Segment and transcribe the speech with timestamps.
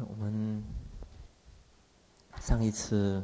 [0.00, 0.60] 我们
[2.40, 3.22] 上一次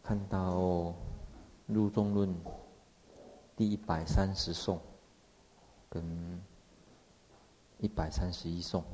[0.00, 0.54] 看到
[1.66, 2.28] 《入中论》
[3.56, 4.80] 第一百三十颂
[5.90, 6.40] 跟
[7.78, 8.84] 一百三十一颂，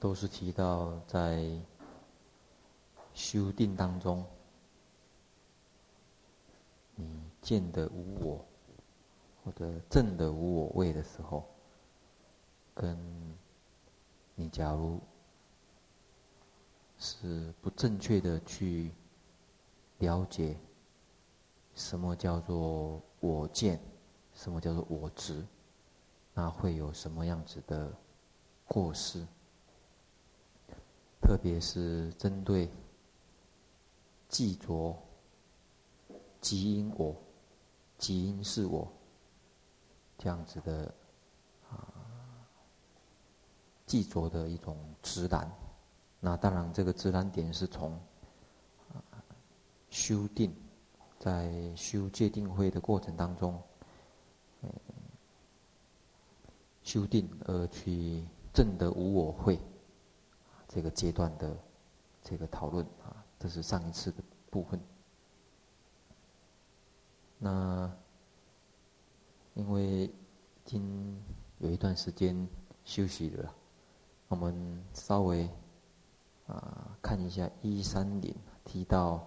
[0.00, 1.48] 都是提到在
[3.14, 4.26] 修定当中，
[6.96, 7.06] 你
[7.40, 8.44] 见得无我，
[9.44, 11.48] 或者证得无我位的时候，
[12.80, 12.96] 跟
[14.36, 15.00] 你假如
[16.96, 18.92] 是不正确的去
[19.98, 20.56] 了解
[21.74, 23.80] 什么叫做我见，
[24.32, 25.44] 什么叫做我执，
[26.32, 27.92] 那会有什么样子的
[28.64, 29.26] 过失？
[31.20, 32.70] 特别是针对
[34.28, 34.96] 执着
[36.40, 37.16] 即因我，
[37.98, 38.88] 即因是我
[40.16, 40.94] 这样子的。
[43.88, 45.50] 执着的一种执染，
[46.20, 47.98] 那当然这个执染点是从
[49.88, 50.54] 修定，
[51.18, 53.58] 在修戒定慧的过程当中，
[56.82, 58.22] 修定而去
[58.52, 59.58] 证得无我会，
[60.68, 61.56] 这个阶段的
[62.22, 64.78] 这个讨论啊，这是上一次的部分。
[67.38, 67.90] 那
[69.54, 70.12] 因为已
[70.66, 71.18] 经
[71.58, 72.46] 有一段时间
[72.84, 73.54] 休息了。
[74.28, 75.48] 我们稍微
[76.46, 78.34] 啊、看一下一三零
[78.64, 79.26] 提到，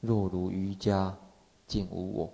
[0.00, 1.16] 若如瑜伽
[1.66, 2.32] 见无我。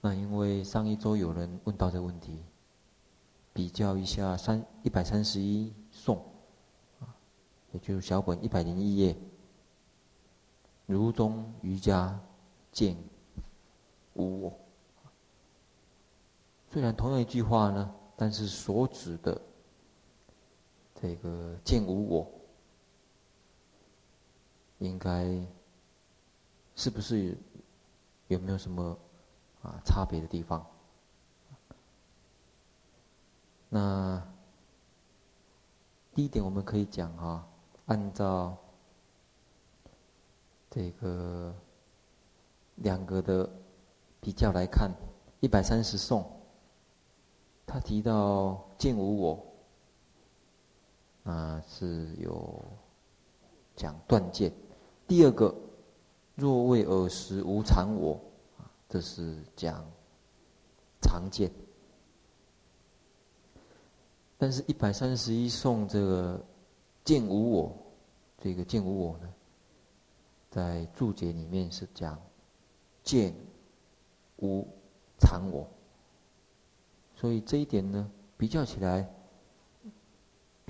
[0.00, 2.42] 那因为上一周有人问到这个问题，
[3.52, 6.20] 比较一下三一百三十一颂，
[7.70, 9.16] 也就是小本一百零一页，
[10.86, 12.18] 如中瑜伽
[12.72, 12.96] 见
[14.14, 14.58] 无我。
[16.70, 19.40] 虽然同样一句话呢，但是所指的。
[21.02, 22.30] 这个见无我，
[24.78, 25.36] 应该
[26.76, 27.36] 是不是
[28.28, 28.96] 有没有什么
[29.62, 30.64] 啊差别的地方？
[33.68, 34.22] 那
[36.14, 37.48] 第一点我们可以讲啊，
[37.86, 38.56] 按照
[40.70, 41.52] 这个
[42.76, 43.50] 两个的
[44.20, 44.88] 比较来看，
[45.40, 46.24] 一百三十颂，
[47.66, 49.51] 他提到见无我。
[51.24, 52.64] 啊，是有
[53.76, 54.52] 讲断见。
[55.06, 55.54] 第二个，
[56.34, 58.20] 若为尔时无常我，
[58.58, 59.84] 啊，这是讲
[61.00, 61.50] 常见。
[64.36, 66.44] 但是，一百三十一颂这个
[67.04, 67.76] 见无我，
[68.38, 69.32] 这个见无我呢，
[70.50, 72.20] 在注解里面是讲
[73.04, 73.32] 见
[74.38, 74.66] 无
[75.20, 75.64] 常我。
[77.14, 79.08] 所以这一点呢，比较起来。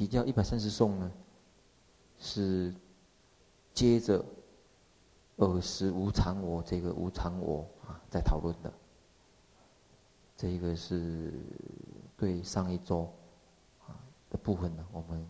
[0.02, 1.12] 比较一百三十颂呢，
[2.18, 2.74] 是
[3.72, 4.24] 接着
[5.36, 8.72] 尔时无常我这个无常我啊在讨论的，
[10.36, 11.32] 这一个是
[12.16, 13.08] 对上一周
[13.86, 13.94] 啊
[14.28, 15.24] 的部分呢，我们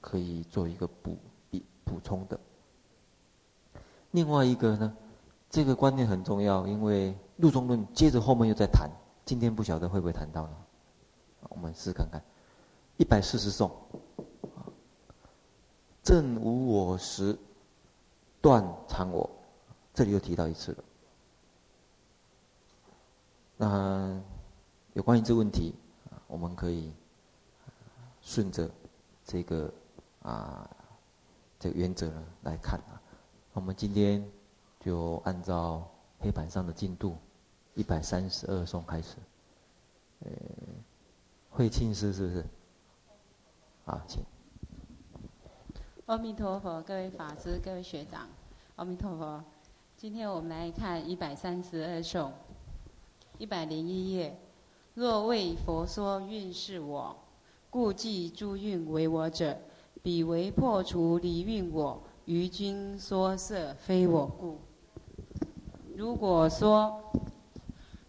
[0.00, 1.16] 可以做一个补
[1.48, 2.40] 补补充的。
[4.10, 4.96] 另外一个呢，
[5.48, 8.90] 这个观念很重要，因为入中论接着后面又在谈，
[9.24, 10.56] 今天不晓得会不会谈到呢？
[11.50, 12.20] 我们试试看看。
[12.96, 13.70] 一百四十颂，
[16.08, 17.38] 正无我时，
[18.40, 19.28] 断常我，
[19.92, 20.84] 这里又提到一次了。
[23.58, 24.18] 那
[24.94, 25.74] 有关于这个问题，
[26.26, 26.90] 我们可以
[28.22, 28.70] 顺着
[29.22, 29.70] 这个
[30.22, 30.66] 啊
[31.60, 32.98] 这个原则呢来看啊。
[33.52, 34.26] 我们今天
[34.80, 35.86] 就按照
[36.20, 37.18] 黑板上的进度，
[37.74, 39.16] 一百三十二颂开始。
[40.20, 40.30] 呃，
[41.50, 42.46] 慧庆师是不是？
[43.84, 44.24] 好，请。
[46.08, 48.26] 阿弥陀佛，各位法师、各位学长，
[48.76, 49.44] 阿弥陀佛。
[49.94, 52.32] 今天我们来看一百三十二颂，
[53.36, 54.34] 一百零一页。
[54.94, 57.14] 若为佛说运是我，
[57.68, 59.54] 故记诸运为我者，
[60.02, 64.56] 彼为破除离蕴我，于君说色非我故。
[65.94, 67.02] 如果说，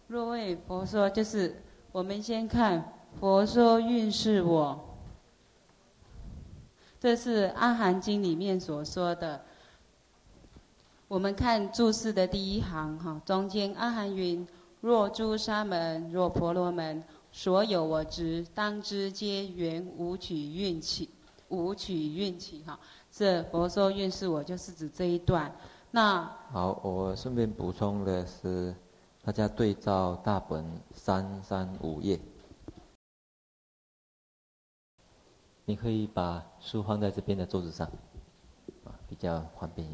[0.06, 1.54] 若为佛说，就是
[1.92, 4.86] 我们先看佛说运是我。
[7.00, 9.40] 这是《阿含经》里面所说的。
[11.08, 14.46] 我们看注释的第一行，哈，中间阿含云
[14.82, 17.02] ：“若诸沙门，若婆罗门，
[17.32, 21.08] 所有我执，当知皆缘无取蕴起，
[21.48, 22.78] 无取蕴起。”哈，
[23.10, 25.50] 这佛说蕴是我，就是指这一段。
[25.90, 28.74] 那好，我顺便补充的是，
[29.24, 30.64] 大家对照大本
[30.94, 32.20] 三三五页。
[35.70, 37.86] 你可以把书放在这边的桌子上，
[38.82, 39.86] 啊，比较方便。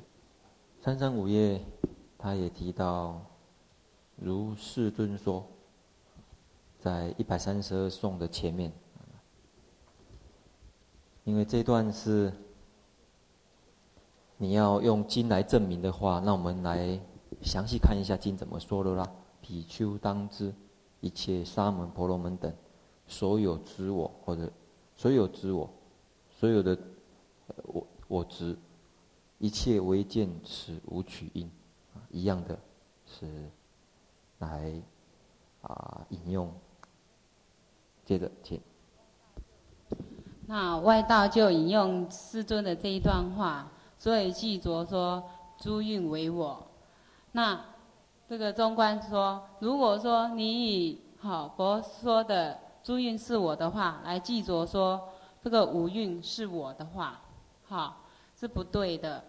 [0.80, 1.60] 三三五页，
[2.16, 3.20] 他也提到，
[4.16, 5.46] 如世尊说，
[6.78, 8.72] 在一百三十二颂的前面，
[11.24, 12.32] 因为这段是
[14.38, 16.98] 你要用经来证明的话，那我们来
[17.42, 19.06] 详细看一下经怎么说的啦。
[19.42, 20.54] 比丘当知，
[21.00, 22.50] 一切沙门婆罗门等，
[23.06, 24.50] 所有知我或者。
[24.96, 25.70] 所有知我，
[26.30, 26.76] 所有的
[27.64, 28.56] 我我知，
[29.38, 31.50] 一切唯见此无取因，
[32.10, 32.58] 一样的，
[33.06, 33.50] 是
[34.38, 34.72] 来
[35.60, 36.50] 啊引用。
[38.06, 38.58] 接着，请。
[40.46, 45.22] 那外道就引用师尊的这一段话，所以记着说
[45.58, 46.66] 诸运为我。
[47.32, 47.62] 那
[48.26, 52.65] 这个中观说，如果说你以好佛说的。
[52.86, 55.08] 诸运是我的话，来记着说
[55.42, 57.20] 这个五蕴是我的话，
[57.68, 57.96] 哈，
[58.38, 59.24] 是不对的，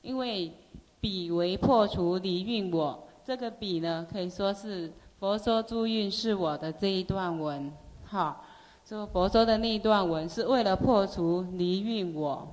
[0.00, 0.50] 因为
[1.02, 4.90] 彼为破除离蕴我，这个彼呢可以说是
[5.20, 7.70] 佛说诸蕴是我的这一段文，
[8.06, 8.40] 哈，
[8.86, 12.48] 说佛说的那一段文是为了破除离蕴我，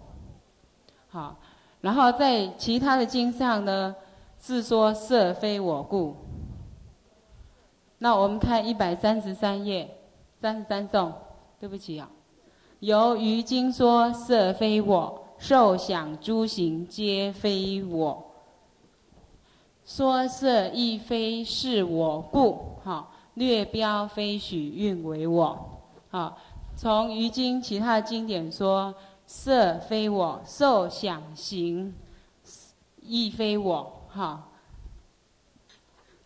[1.08, 1.38] 好，
[1.80, 3.96] 然后在其他的经上呢
[4.38, 6.18] 是说色非我故，
[8.00, 9.98] 那我们看一百三十三页。
[10.42, 11.14] 三十三颂，
[11.60, 12.10] 对不起啊。
[12.80, 18.26] 由于经说色非我，受想诸行皆非我，
[19.86, 25.80] 说色亦非是我故，好略标非许运为我。
[26.10, 26.36] 好，
[26.76, 28.96] 从于经其他经典说
[29.28, 31.94] 色非我，受想行
[33.00, 34.02] 亦非我。
[34.10, 34.50] 好，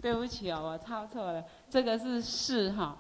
[0.02, 2.98] 对不起啊，我抄错了，这个是是哈。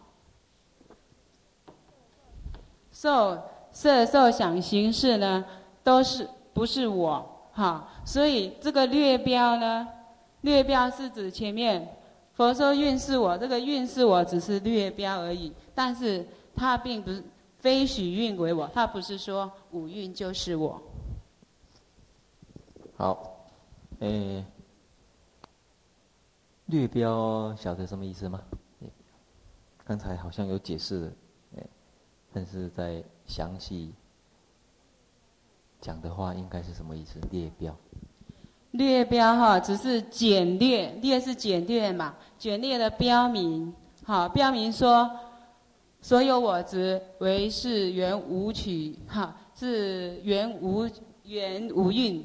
[2.95, 3.37] 受
[3.73, 5.43] 色受想行识呢，
[5.83, 7.85] 都是不是我哈？
[8.05, 9.85] 所以这个略标呢，
[10.41, 11.85] 略标是指前面
[12.35, 16.25] 佛说运是我，这个运是我只是略标而已，但是
[16.55, 17.21] 它并不是
[17.59, 20.81] 非许运为我，它不是说五运就是我。
[22.95, 23.45] 好，
[23.99, 24.41] 诶，
[26.67, 28.41] 略标晓得什么意思吗？
[29.83, 31.11] 刚才好像有解释的。
[32.35, 33.93] 但是在详细
[35.79, 37.17] 讲的话，应该是什么意思？
[37.31, 37.73] 列标。
[38.71, 43.73] 列标哈，只是简略，略是简略嘛，简略的标明，
[44.03, 45.09] 好，标明说，
[46.01, 50.85] 所有我执为是缘无取，哈，是缘无
[51.23, 52.21] 缘无蕴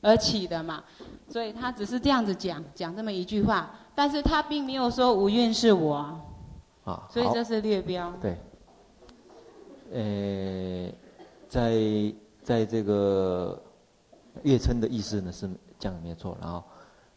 [0.00, 0.82] 而起的嘛，
[1.28, 6.20] 所以他只是这样子讲，讲这么一句话，但是他并没有说无蕴是我，
[6.84, 8.12] 啊，所以这是略标。
[8.20, 8.36] 对。
[9.92, 10.92] 呃，
[11.48, 13.60] 在在这个
[14.42, 15.48] 月称的意思呢是
[15.78, 16.62] 这样没错，然后，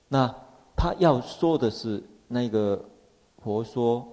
[0.08, 0.34] 那
[0.76, 2.84] 他要说的是那个
[3.44, 4.08] 佛说，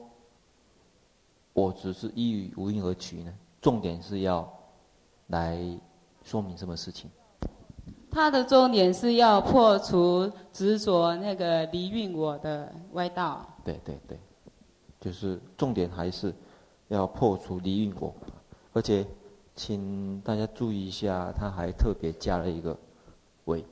[1.53, 4.51] 我只是依于无因而取呢，重点是要
[5.29, 5.59] 来
[6.25, 7.11] 说明什么事情？
[8.11, 13.47] 他的重点是要破除执着那个离蕴我的歪道。
[13.63, 14.19] 对对对，
[14.99, 16.35] 就是重点还是
[16.89, 18.15] 要破除离蕴我。
[18.77, 19.07] 而且，
[19.55, 22.79] 请大家注意一下，他还特别加了一个
[23.47, 23.65] “为”，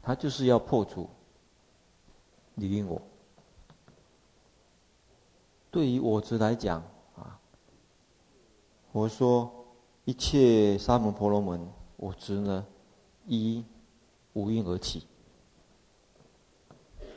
[0.00, 1.06] 他就是要破除
[2.54, 2.98] 你我。
[5.70, 6.82] 对于我执来讲
[7.14, 7.38] 啊，
[8.90, 9.66] 我说
[10.06, 12.66] 一切沙门婆罗门，我执呢
[13.26, 13.62] 一
[14.32, 15.06] 无因而起，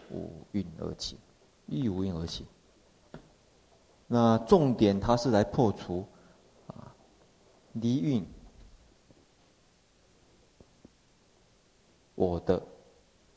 [0.10, 1.18] 无因而起，
[1.68, 2.46] 依无因而起。
[4.14, 6.06] 那重点，它是来破除
[6.68, 6.94] 啊
[7.72, 8.28] 离运
[12.14, 12.62] 我的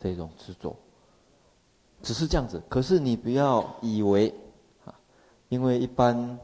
[0.00, 0.76] 这种执着，
[2.02, 2.61] 只是这样子。
[2.69, 4.35] 可是你不要以为
[4.85, 4.93] 啊，
[5.49, 6.37] 因为一般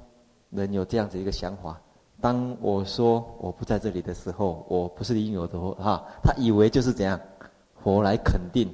[0.50, 1.80] 人有这样子一个想法：
[2.20, 7.20] 当我说我不在这里的时候，我不是离蕴我的哈，他以为就是怎样，
[7.82, 8.72] 佛来肯定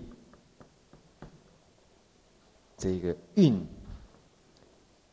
[2.77, 3.67] 这个运。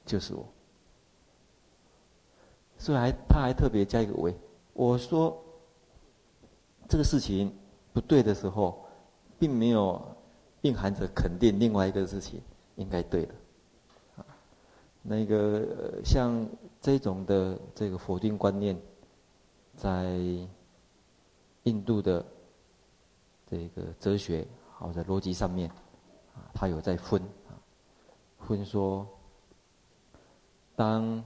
[0.06, 0.46] 就是我，
[2.78, 4.36] 所以还他还特别加一个“为”。
[4.74, 5.42] 我说
[6.90, 7.56] 这个事情
[7.94, 8.86] 不对的时候，
[9.40, 10.02] 并没有
[10.64, 12.42] 蕴含着肯定另外一个事情
[12.76, 13.34] 应该对的。
[15.02, 16.46] 那个像
[16.82, 18.78] 这种的这个否定观念，
[19.78, 20.18] 在
[21.64, 22.26] 印度的
[23.50, 24.46] 这个哲学
[24.78, 25.70] 或者逻辑上面，
[26.36, 27.56] 啊，他有在分啊，
[28.40, 29.08] 分说。
[30.76, 31.24] 当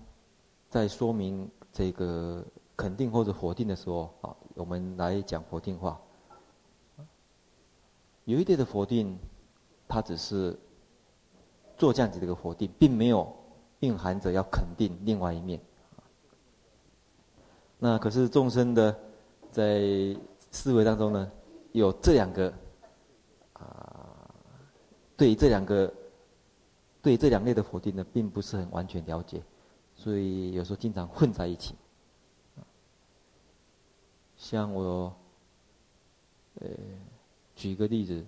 [0.69, 2.43] 在说明这个
[2.75, 5.99] 肯定或者否定的时候啊，我们来讲否定话。
[8.25, 9.17] 有一点的否定，
[9.87, 10.57] 它只是
[11.77, 13.33] 做这样子的一个否定，并没有
[13.79, 15.61] 蕴含着要肯定另外一面。
[17.79, 18.93] 那可是众生的
[19.49, 19.81] 在
[20.51, 21.31] 思维当中呢，
[21.71, 22.53] 有这两个
[23.53, 24.29] 啊，
[25.15, 25.93] 对这两个
[27.07, 29.41] 对这两类的否定呢，并不是很完全了解，
[29.95, 31.73] 所以有时候经常混在一起。
[34.35, 35.15] 像我，
[36.55, 36.67] 呃。
[37.55, 38.23] 举个例子，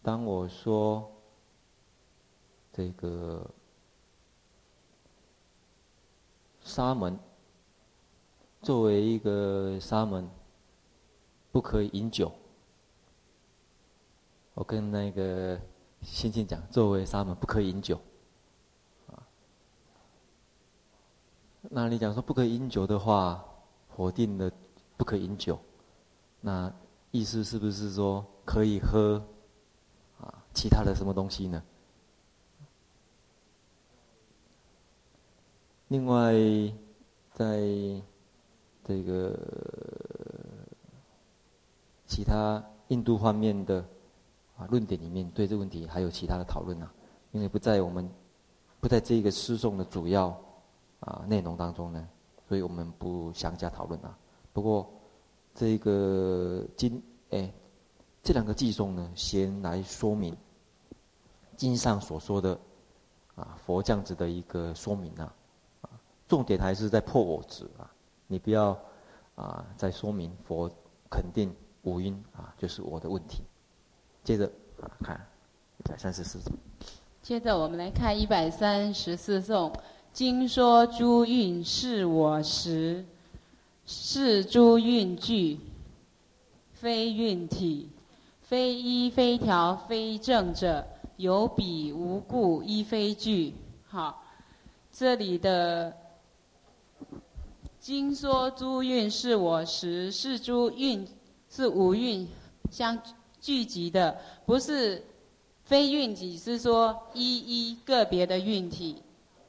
[0.00, 1.10] 当我说
[2.72, 3.44] 这个
[6.60, 7.18] 沙门
[8.60, 10.30] 作为一个沙门
[11.50, 12.30] 不可以饮酒，
[14.54, 15.60] 我跟那个
[16.02, 18.00] 星星讲，作为沙门不可以饮酒，
[19.08, 19.22] 啊，
[21.62, 23.44] 那你讲说不可以饮酒的话，
[23.96, 24.50] 否定了
[24.96, 25.58] 不可以饮酒。
[26.40, 26.72] 那
[27.12, 29.24] 意思是不是说可以喝
[30.20, 31.62] 啊其他的什么东西呢？
[35.88, 36.32] 另外，
[37.34, 37.60] 在
[38.82, 39.38] 这个
[42.06, 43.84] 其他印度方面的
[44.66, 46.92] 论点里面，对这个问题还有其他的讨论啊，
[47.30, 48.08] 因为不在我们
[48.80, 50.28] 不在这个诗颂的主要
[51.00, 52.08] 啊内容当中呢，
[52.48, 54.18] 所以我们不详加讨论啊。
[54.52, 54.88] 不过。
[55.54, 57.52] 这个经，哎，
[58.22, 60.34] 这两个偈颂呢，先来说明
[61.58, 62.58] 经上所说的
[63.34, 65.34] 啊佛这样子的一个说明啊，
[65.82, 65.90] 啊，
[66.26, 67.92] 重点还是在破我执啊，
[68.26, 68.74] 你不要
[69.34, 70.70] 啊再说明佛
[71.10, 73.42] 肯定五蕴啊，就是我的问题。
[74.24, 74.50] 接着
[75.02, 75.20] 看
[75.78, 76.52] 一百三十四颂。
[77.22, 79.72] 接着我们来看一百三十四颂，
[80.12, 83.04] 经说诸运是我时。
[83.84, 85.58] 是诸运具，
[86.72, 87.90] 非运体，
[88.40, 90.86] 非依非调非正者，
[91.16, 93.52] 有彼无故依非具。
[93.88, 94.22] 好，
[94.92, 95.92] 这里的
[97.80, 101.06] 经说诸运是我时，是诸运
[101.50, 102.26] 是五蕴
[102.70, 102.96] 相
[103.42, 105.04] 聚集的，不是
[105.64, 109.02] 非运体，是说一一个别的运体。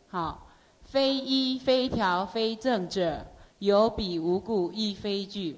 [0.09, 0.47] 好，
[0.81, 3.25] 非一非调非正者。
[3.59, 5.57] 有彼无故亦非聚，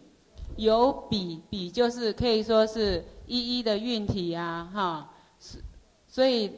[0.57, 5.09] 有彼彼就是可以说是一一的运体啊，哈，
[6.07, 6.51] 所以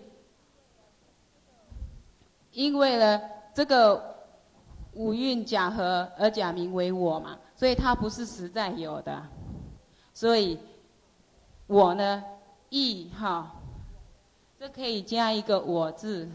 [2.52, 3.22] 因为呢
[3.54, 4.26] 这个
[4.96, 9.26] 五蕴假合而假名为我嘛，所以它不是实在有的，
[10.14, 10.60] 所以
[11.68, 12.24] 我呢
[12.70, 13.56] 亦哈，
[14.60, 16.28] 这可以加一个我字，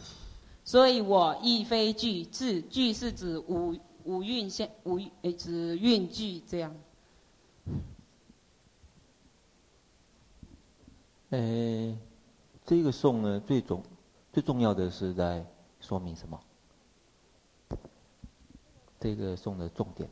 [0.64, 3.74] 所以我亦非句，字句是指五。
[4.04, 6.74] 五蕴现五诶，指蕴具这样。
[11.30, 11.96] 诶，
[12.66, 13.80] 这个颂呢，最重
[14.32, 15.46] 最重要的是在
[15.78, 16.40] 说明什么？
[18.98, 20.10] 这个颂的重点。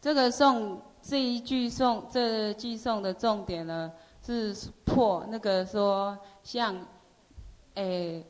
[0.00, 3.92] 这个颂这一句颂，这句颂的重点呢，
[4.28, 4.54] 是
[4.84, 6.76] 破那个说像，
[7.74, 8.26] 诶。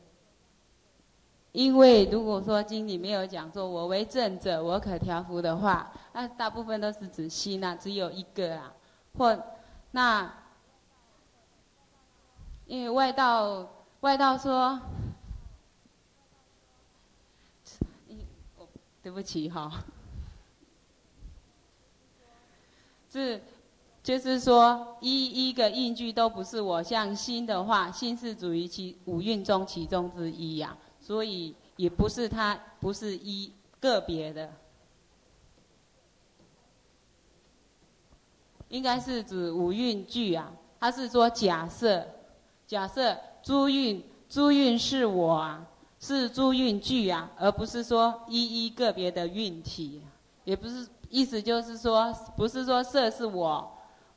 [1.51, 8.71] 因为如果说经里没有讲说“我为正者，我可调伏”的话，那大部分都是指心啊，只有一个啊，
[9.17, 9.37] 或
[9.89, 10.31] 那
[12.67, 13.67] 因为外道
[14.01, 14.79] 外道说，
[19.01, 19.83] 对不起哈，
[23.11, 23.41] 是
[24.01, 30.77] 就是说一一个印句都不是我，像心的话，心是属于其五蕴中其中之一呀、啊。
[31.01, 34.51] 所以也不是它，不是一个别的，
[38.69, 40.51] 应该是指五蕴具啊。
[40.79, 42.05] 他是说假设，
[42.67, 45.67] 假设诸蕴诸蕴是我啊，
[45.99, 50.01] 是诸蕴具啊，而不是说一一个别的蕴体，
[50.43, 53.69] 也不是意思就是说，不是说色是我，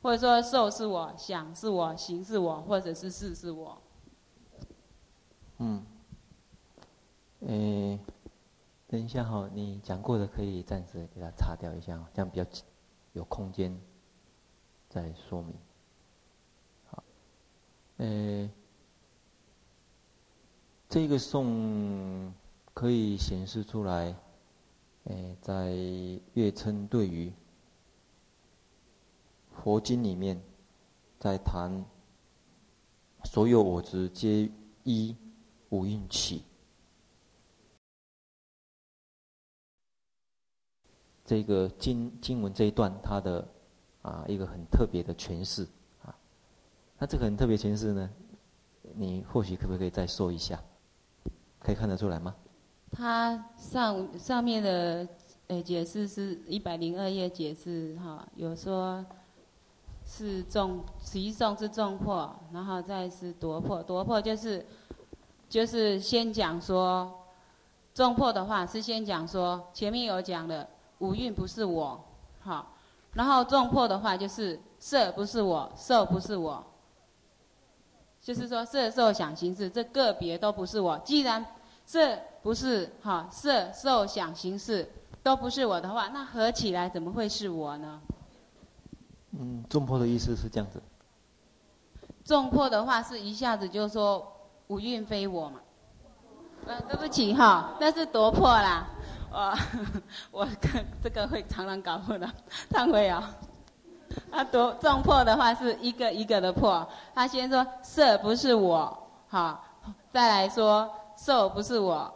[0.03, 3.81] 或者说受是我，想是我，行是我，或者是事是我。
[5.57, 5.83] 嗯。
[7.39, 7.99] 诶，
[8.87, 12.45] 等一下哈，你讲过的可以暂时给它擦掉一下，这样比较
[13.13, 13.77] 有空间
[14.89, 15.53] 再说明。
[16.85, 17.03] 好，
[17.97, 18.49] 诶，
[20.87, 22.33] 这个颂
[22.73, 24.15] 可以显示出来，
[25.05, 25.73] 诶，在
[26.33, 27.33] 月称对于
[29.63, 30.37] 佛经里面，
[31.17, 31.85] 在谈
[33.23, 34.51] 所有我执皆
[34.83, 35.15] 依
[35.69, 36.43] 五蕴起。
[41.23, 43.47] 这个经经文这一段它的
[44.01, 45.65] 啊一个很特别的诠释
[46.01, 46.13] 啊。
[46.97, 48.09] 那这个很特别诠释呢，
[48.93, 50.61] 你或许可不可以再说一下？
[51.57, 52.35] 可以看得出来吗？
[52.91, 55.07] 它上上面的
[55.47, 59.05] 诶解释是一百零二页解释哈，有说
[60.15, 64.65] 是众持一颂是众破，然后再是夺破，夺破就是
[65.49, 67.11] 就是先讲说
[67.93, 70.67] 众破的话是先讲说前面有讲的
[70.99, 71.99] 五蕴不是我，
[72.41, 72.73] 好，
[73.13, 76.63] 然后众破的话就是色不是我，受不是我，
[78.21, 81.43] 就是说色受想行识这个别都不是我，既然。
[81.85, 84.89] 色不是哈，色受想行识
[85.21, 88.01] 都不是我的话，那合起来怎么会是我呢？
[89.37, 90.81] 嗯，重破的意思是这样子。
[92.23, 94.25] 重破的话是一下子就说
[94.67, 95.59] 五蕴非我嘛。
[96.65, 98.87] 呃，对不起哈，那是夺破啦。
[99.31, 100.47] 我我
[101.01, 102.29] 这个会常常搞混的，
[102.71, 103.35] 忏悔啊。
[104.31, 109.63] 他夺重破的话是一个一个的破，他先说色不是我，好，
[110.11, 110.89] 再来说。
[111.15, 112.11] 受不是我，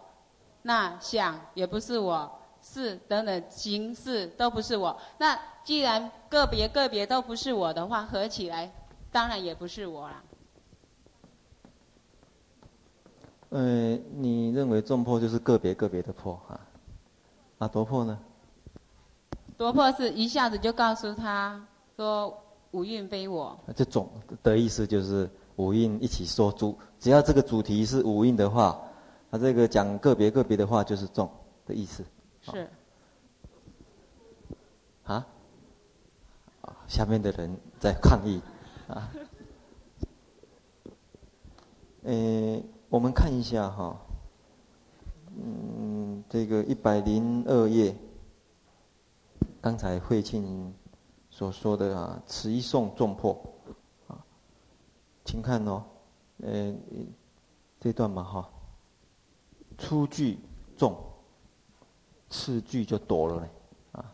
[0.63, 2.29] 那想也不是我，
[2.63, 5.00] 是等等形式都不是我。
[5.19, 8.71] 那既然个别个别都不是我的话，合起来
[9.12, 10.24] 当然也不是我了。
[13.50, 16.57] 呃，你认为众破就是个别个别的破啊？
[17.57, 18.17] 啊，夺破呢？
[19.57, 21.62] 夺破是一下子就告诉他
[21.97, 22.33] 说
[22.71, 23.59] 五蕴非我。
[23.75, 24.09] 这种
[24.41, 28.81] 的意思就是五蕴一起说主，只要这个主题是五蕴的话。
[29.29, 31.29] 他这个讲个别个别的话，就是众
[31.65, 32.05] 的意思。
[32.39, 32.69] 是。
[35.03, 35.27] 啊？
[36.88, 38.41] 下面的人在抗议。
[38.88, 39.12] 啊。
[42.03, 44.00] 呃，我们看一下哈。
[45.39, 47.96] 嗯，这个一百零二页，
[49.62, 50.73] 刚才慧庆
[51.30, 53.39] 所说的啊，词一送重破。
[54.08, 54.17] 啊，
[55.26, 55.84] 请看哦，
[56.38, 56.73] 呃，
[57.80, 58.50] 这段嘛哈。
[59.78, 60.39] 初句
[60.76, 60.97] 重，
[62.30, 63.50] 次句就多了嘞，
[63.91, 64.13] 啊。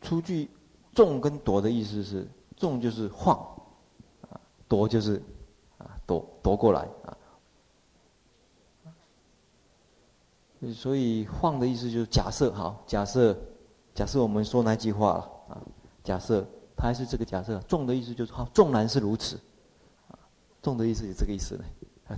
[0.00, 0.48] 初句
[0.94, 2.26] 众跟夺的意思是，
[2.56, 3.36] 众就是晃，
[4.30, 5.20] 啊，夺就是
[5.78, 7.16] 啊夺夺过来啊。
[10.72, 13.36] 所以晃的意思就是假设，好，假设
[13.94, 15.60] 假设我们说那句话了啊，
[16.02, 19.38] 假设它还是这个假设，众的意思就是好，纵然是如此，
[20.08, 20.16] 啊，
[20.62, 21.64] 众的意思是这个意思呢。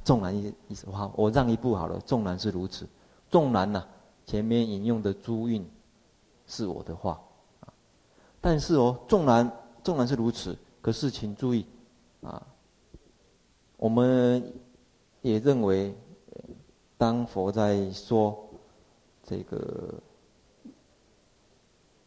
[0.04, 1.98] 纵然意意思话，我让一步好了。
[2.00, 2.88] 纵然是如此，
[3.30, 3.86] 纵然呐，
[4.26, 5.64] 前面引用的朱韵
[6.44, 7.20] 是我的话，
[8.46, 9.50] 但是哦，纵然
[9.82, 11.66] 纵然是如此，可是请注意，
[12.22, 12.40] 啊，
[13.76, 14.54] 我们
[15.20, 15.92] 也认为，
[16.96, 18.38] 当佛在说
[19.24, 19.94] 这个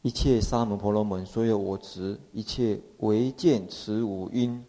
[0.02, 4.64] 一切沙门婆罗门所有我执，一切唯见此五蕴，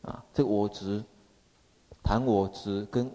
[0.00, 1.04] 啊，这个我执。
[2.02, 3.08] 谈我执跟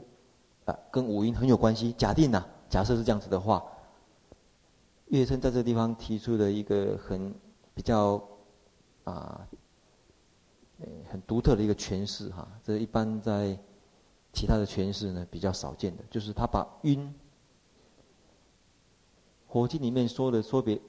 [0.63, 1.91] 啊跟五蕴很有关系。
[1.97, 3.61] 假定呐、啊，假设是这样子的话，
[5.07, 7.35] 月称在这个地方提出的一个很
[7.77, 8.27] 比较
[9.03, 9.47] 啊，
[11.07, 12.49] 很独特的一个诠释哈。
[12.63, 13.55] 这一般在
[14.33, 17.13] 其他的诠释呢比较少见的，就是他把晕，
[19.47, 20.81] 佛经里面说的说别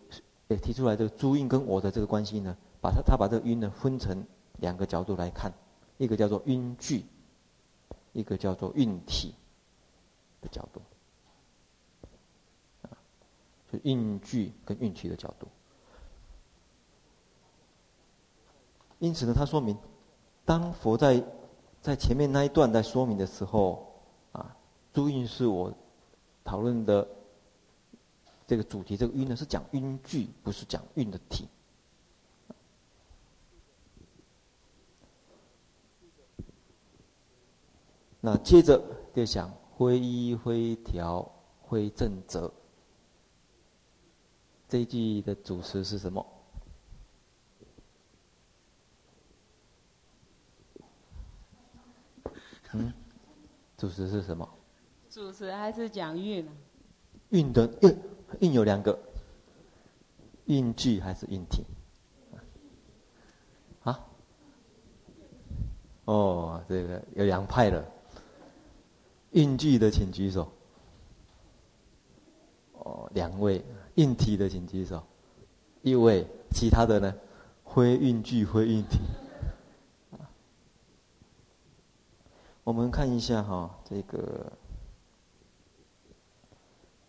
[0.48, 4.26] 也提出来这个诸蕴跟我的这个关系呢，把他他把这个晕呢分成
[4.60, 5.52] 两个角度来看，
[5.98, 7.04] 一个叫做晕聚。
[8.14, 9.34] 一个叫做运体
[10.40, 10.80] 的角度，
[13.70, 15.46] 就蕴聚跟蕴体的角度。
[18.98, 19.76] 因此呢，他说明，
[20.44, 21.24] 当佛在
[21.80, 23.94] 在前面那一段在说明的时候，
[24.32, 24.56] 啊，
[24.92, 25.72] 诸蕴是我
[26.42, 27.06] 讨论的
[28.46, 31.46] 这个主题，这个蕴呢是讲蕴聚，不是讲蕴的体。
[38.20, 38.82] 那接着
[39.14, 41.30] 就想挥一挥调
[41.60, 42.52] 挥正则，
[44.68, 46.26] 这一句的主词是什么？
[52.74, 52.92] 嗯，
[53.76, 54.48] 主持是什么？
[55.08, 56.46] 主持还是讲运？
[57.30, 57.98] 运的运，
[58.40, 58.98] 运有两个，
[60.44, 61.64] 运聚还是运体？
[63.82, 64.00] 啊？
[66.04, 67.84] 哦，这个有两派了。
[69.32, 70.50] 蕴聚的请举手。
[72.72, 73.64] 哦，两位。
[73.94, 75.02] 运体的请举手。
[75.82, 76.26] 一位。
[76.50, 77.14] 其他的呢？
[77.64, 78.98] 非运聚，非运体。
[82.68, 84.52] 我们看一下哈，这个，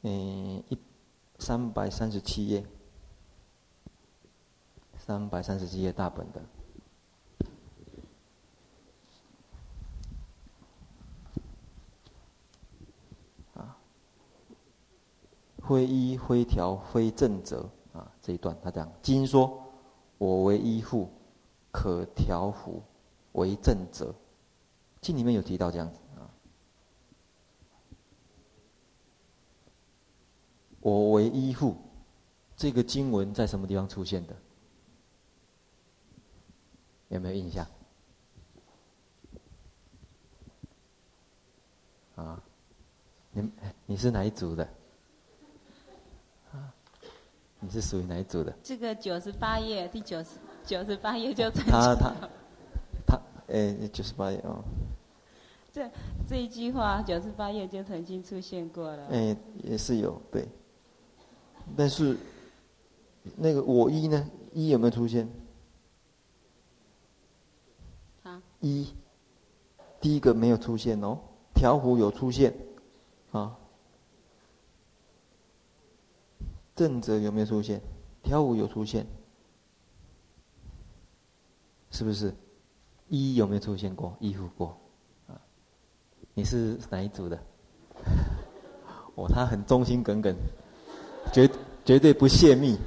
[0.04, 0.80] 嗯，一
[1.38, 2.65] 三百三十七页，
[4.98, 6.41] 三百三十七页大本的。
[13.56, 13.76] 啊，
[15.58, 19.62] 非依非调非正则啊，这一段他讲经说，
[20.17, 21.10] 我为依复，
[21.69, 22.82] 可调伏，
[23.34, 24.15] 为正则。
[25.02, 26.30] 经里面有提到这样子啊。
[30.82, 31.76] 我为依复，
[32.56, 34.36] 这个经文在什么地方出现的？
[37.10, 37.66] 有没有印象？
[42.16, 42.44] 啊，
[43.32, 43.50] 你
[43.86, 44.64] 你是哪一组的？
[46.52, 46.72] 啊，
[47.60, 48.54] 你是属于哪一组的？
[48.62, 50.32] 这个九十八页第九十
[50.64, 52.14] 九十八页就他他
[53.08, 54.64] 他，哎，九十八页哦。
[55.80, 55.89] 这
[56.28, 59.08] 这一句话九十八页就曾经出现过了。
[59.08, 60.46] 哎，也是有对。
[61.78, 62.18] 但是，
[63.38, 64.30] 那个我一呢？
[64.52, 65.30] 一有没有出现？
[68.24, 68.44] 啊？
[68.60, 68.94] 一，
[70.02, 71.18] 第一个没有出现哦。
[71.56, 72.54] 条幅有出现，
[73.32, 73.58] 啊。
[76.76, 77.82] 正则有没有出现？
[78.22, 79.06] 条幅有出现，
[81.89, 82.34] 是不是？
[83.08, 84.18] 一有没有出现过？
[84.20, 84.78] 依附过？
[86.39, 87.38] 你是哪一组的？
[89.15, 90.34] 哦，他很忠心耿耿。
[91.34, 91.49] 绝
[91.84, 92.78] 绝对不泄密，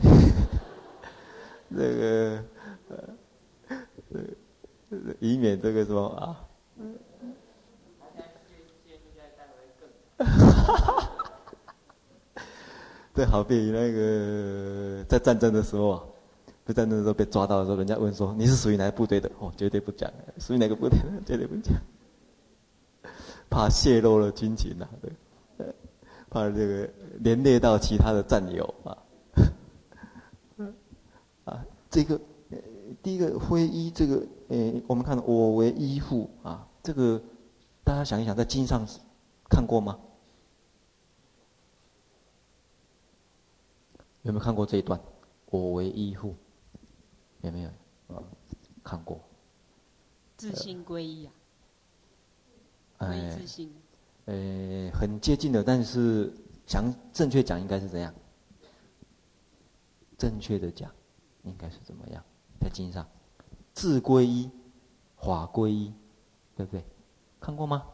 [1.76, 2.42] 这个
[3.68, 3.76] 呃，
[5.20, 6.40] 以免这个什么啊。
[13.14, 16.02] 这好比那个在战争的时候啊，
[16.64, 19.30] 在战争的时候被抓到的时候，人家问说，你是属于哪个部队的？
[19.38, 21.04] 哦，绝对不讲，属于哪个部队的？
[21.26, 21.74] 绝对不讲，
[23.52, 25.12] 怕泄露了军情呐、啊，对。
[26.30, 28.96] 怕这个连累到其他的战友啊，
[31.44, 32.18] 啊，这个
[33.02, 37.22] 第一个非依这个，诶，我们看我为依复啊，这个
[37.84, 38.86] 大家想一想，在经上
[39.50, 40.00] 看过吗？
[44.22, 44.98] 有没有看过这一段？
[45.50, 46.34] 我为依复，
[47.42, 47.68] 有没有？
[48.16, 48.22] 啊，
[48.82, 49.20] 看过。
[50.38, 51.32] 自信归依啊，
[53.06, 53.70] 归依自性。
[54.26, 56.32] 呃，很接近的，但是
[56.66, 58.14] 想正确讲应该是怎样？
[60.16, 60.90] 正确的讲，
[61.42, 62.22] 应该是怎么样？
[62.60, 63.06] 在经上，
[63.74, 64.48] 自归依，
[65.16, 65.92] 法归依，
[66.54, 66.84] 对不对？
[67.40, 67.84] 看过吗？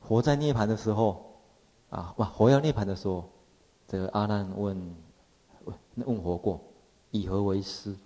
[0.00, 1.40] 佛在涅槃的时候，
[1.88, 3.30] 啊，哇，佛要涅槃的时候，
[3.88, 4.94] 这个阿难问
[5.64, 6.62] 问问佛过，
[7.10, 7.96] 以何为师？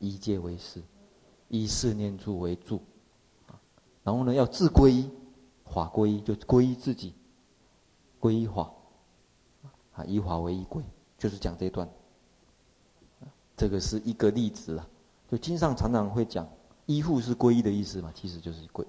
[0.00, 0.82] 依戒为师，
[1.48, 2.82] 以四念处为住，
[4.02, 5.10] 然后呢，要自归依。
[5.66, 7.14] 法归依就归依自己，
[8.20, 8.72] 归依法，
[9.92, 10.82] 啊，以法为依归，
[11.18, 11.88] 就是讲这段。
[13.56, 14.88] 这个是一个例子啊，
[15.30, 16.48] 就经上常常会讲，
[16.86, 18.84] 依附是归依的意思嘛，其实就是归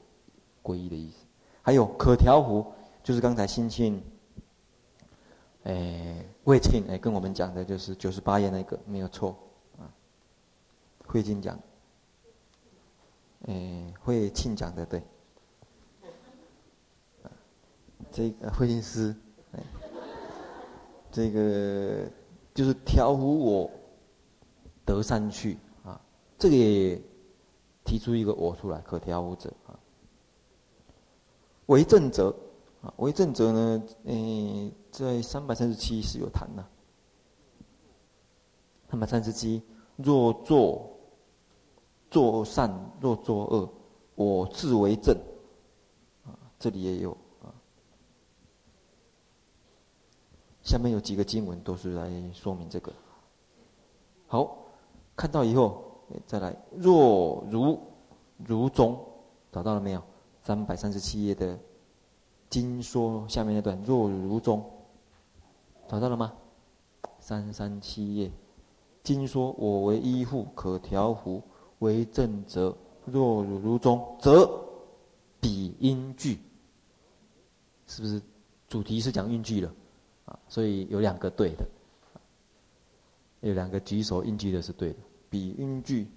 [0.61, 1.17] 归依的意思。
[1.61, 2.65] 还有可调伏，
[3.03, 4.03] 就是刚才新庆，
[5.63, 9.37] 哎，慧庆哎跟我们讲的就是九十八页那个没有错
[9.77, 9.85] 啊，
[11.05, 11.59] 慧静讲，
[13.47, 15.01] 哎，慧庆讲的对。
[18.11, 19.15] 这个慧心师，
[21.11, 22.09] 这个
[22.53, 23.71] 就是调伏我
[24.85, 25.99] 得善趣啊。
[26.37, 27.01] 这个也
[27.83, 29.79] 提出一个我出来，可调伏者啊。
[31.67, 32.35] 为正则
[32.81, 36.65] 啊，为正则呢，诶，在三百三十七是有谈的。
[38.89, 39.61] 三百三十七，
[39.95, 40.89] 若作
[42.11, 43.69] 作善，若作恶，
[44.15, 45.17] 我自为正
[46.23, 46.37] 啊。
[46.59, 47.17] 这里也有。
[50.65, 52.91] 下面有几个经文都是来说明这个。
[54.27, 54.57] 好，
[55.15, 55.81] 看到以后
[56.25, 56.53] 再来。
[56.75, 57.79] 若如
[58.37, 58.99] 如中，
[59.51, 60.01] 找到了没有？
[60.41, 61.57] 三百三十七页的
[62.49, 63.79] 经说下面那段。
[63.83, 64.63] 若如中，
[65.87, 66.33] 找到了吗？
[67.19, 68.31] 三三七页，
[69.03, 71.41] 经说我为依复，可调伏，
[71.79, 72.75] 为正则。
[73.05, 74.49] 若如如中，则
[75.39, 76.39] 彼应具。
[77.85, 78.19] 是不是
[78.67, 79.71] 主题是讲应具了？
[80.47, 81.67] 所以有两个对的，
[83.41, 84.99] 有两个举手应句的是对的。
[85.29, 86.07] 彼应具，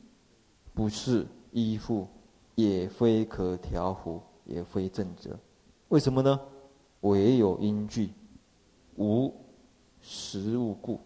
[0.75, 2.07] 不是依附，
[2.55, 5.37] 也非可调伏，也非正则。
[5.89, 6.41] 为什么呢？
[7.01, 8.11] 唯有应具，
[8.97, 9.35] 无
[10.01, 11.01] 实物故，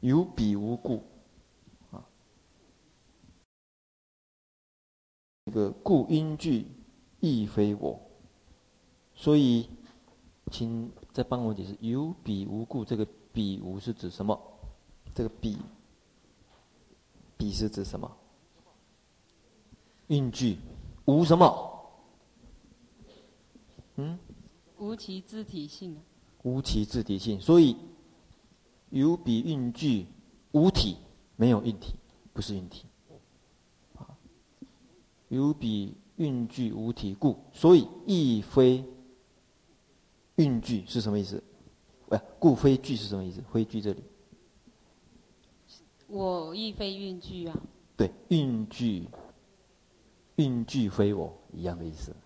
[0.00, 1.02] 有彼无故。
[1.90, 2.06] 啊，
[5.46, 6.66] 这个故因具
[7.18, 8.00] 亦非我，
[9.14, 9.68] 所以。
[10.52, 14.40] 请再帮我解释，有彼无故，这个彼无是指什么？
[15.14, 15.56] 这个彼，
[17.36, 18.10] 彼是指什么？
[20.08, 20.58] 运具
[21.04, 21.90] 无什么？
[23.96, 24.18] 嗯？
[24.78, 25.96] 无其自体性。
[26.42, 27.76] 无其自体性，所以
[28.88, 30.06] 有彼运具
[30.52, 30.96] 无体，
[31.36, 31.94] 没有蕴体，
[32.32, 32.86] 不是运体。
[35.28, 38.82] 有彼运具无体故，所以亦非
[40.40, 41.42] 蕴具是什么意思？
[42.08, 43.42] 不，故非具是什么意思？
[43.52, 44.02] 非具这里，
[46.08, 47.60] 我亦非运具啊。
[47.94, 49.06] 对，运具，
[50.36, 52.16] 运具非我一样的意思。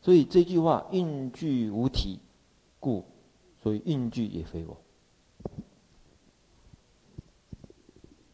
[0.00, 2.18] 所以这句话，运具无体
[2.80, 3.04] 故，
[3.62, 4.76] 所以运具也非我。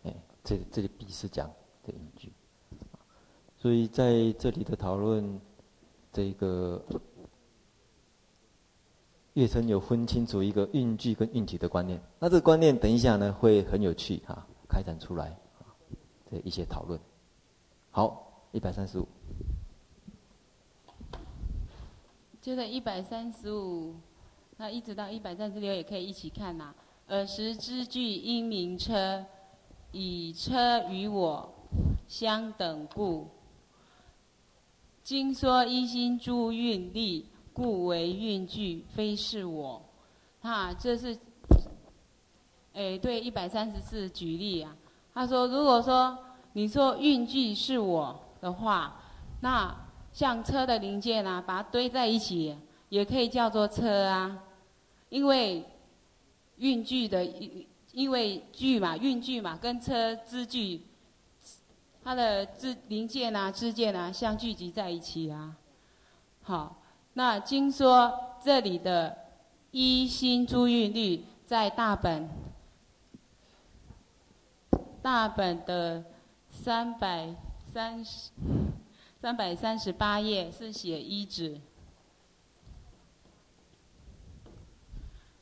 [0.05, 1.47] 哎，这里这里必是讲
[1.83, 2.33] 的运具。
[3.59, 5.39] 所以在这里的讨论，
[6.11, 6.83] 这个
[9.39, 12.01] 月称有分清楚一个运具跟运体的观念。
[12.19, 15.39] 那这个观念等一下呢会很有趣哈，开展出来
[16.29, 16.99] 的一些讨论。
[17.93, 19.07] 好，一百三十五。
[22.43, 23.95] 就在一百三十五，
[24.57, 26.75] 那一直到一百三十六也可以一起看呐。
[27.07, 29.25] 尔时之具因名车，
[29.93, 31.55] 以车与我
[32.09, 33.29] 相等故。
[35.05, 39.83] 经说一心诸运力，故为运具，非是我。
[40.41, 41.19] 哈，这是，
[42.73, 44.77] 哎，对一百三十四举例啊。
[45.13, 46.17] 他说，如果说
[46.53, 49.01] 你说运具是我的话，
[49.41, 49.75] 那
[50.13, 52.57] 像车的零件啊，把它堆在一起，
[52.91, 54.45] 也可以叫做车啊。
[55.09, 55.65] 因为
[56.59, 57.25] 运具的，
[57.91, 60.83] 因为具嘛，运具嘛，跟车之具。
[62.05, 65.57] 它的支零件啊、支件啊相聚集在一起啊。
[66.43, 66.81] 好，
[67.19, 69.25] 那经说这里的
[69.73, 72.29] 一心诸蕴力在大本
[75.03, 76.05] 大本的
[76.49, 77.35] 三百
[77.73, 78.31] 三十
[79.21, 81.61] 三百三十八页是写一指，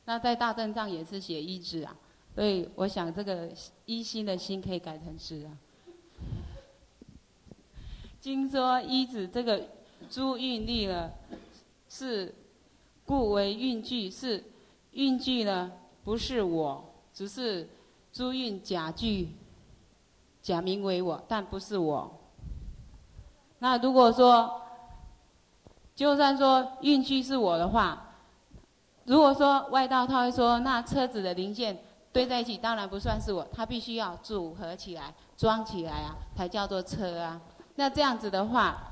[0.05, 1.95] 那在大正藏也是写一指啊，
[2.33, 3.51] 所以我想这个
[3.85, 5.55] 一心的心可以改成指啊。
[8.19, 9.67] 经说一指这个
[10.09, 11.13] 诸蕴力了，
[11.89, 12.33] 是
[13.05, 14.43] 故为运具，是
[14.91, 15.71] 运具呢，
[16.03, 17.69] 不是我，只是
[18.11, 19.29] 诸运假具，
[20.41, 22.19] 假名为我，但不是我。
[23.59, 24.61] 那如果说，
[25.95, 28.13] 就算说运具是我的话，
[29.05, 37.41] 如果说外道他会说，那车子的零件堆在一起，当然不算是我，他必须要组合起来、装起来啊，才叫做车啊。
[37.75, 38.91] 那这样子的话，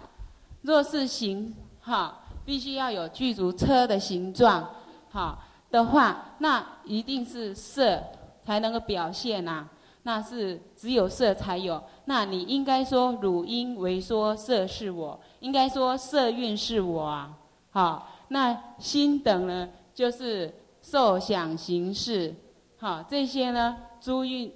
[0.61, 4.69] 若是行哈，必须要有具足车的形状，
[5.09, 8.01] 好的话，那一定是色
[8.43, 9.69] 才能够表现呐、啊。
[10.03, 11.81] 那是只有色才有。
[12.05, 17.35] 那你应该说汝应为说色是我，应该说色蕴是我啊。
[17.71, 22.33] 好，那心等呢，就是受想行识，
[22.77, 24.53] 好这些呢，诸蕴。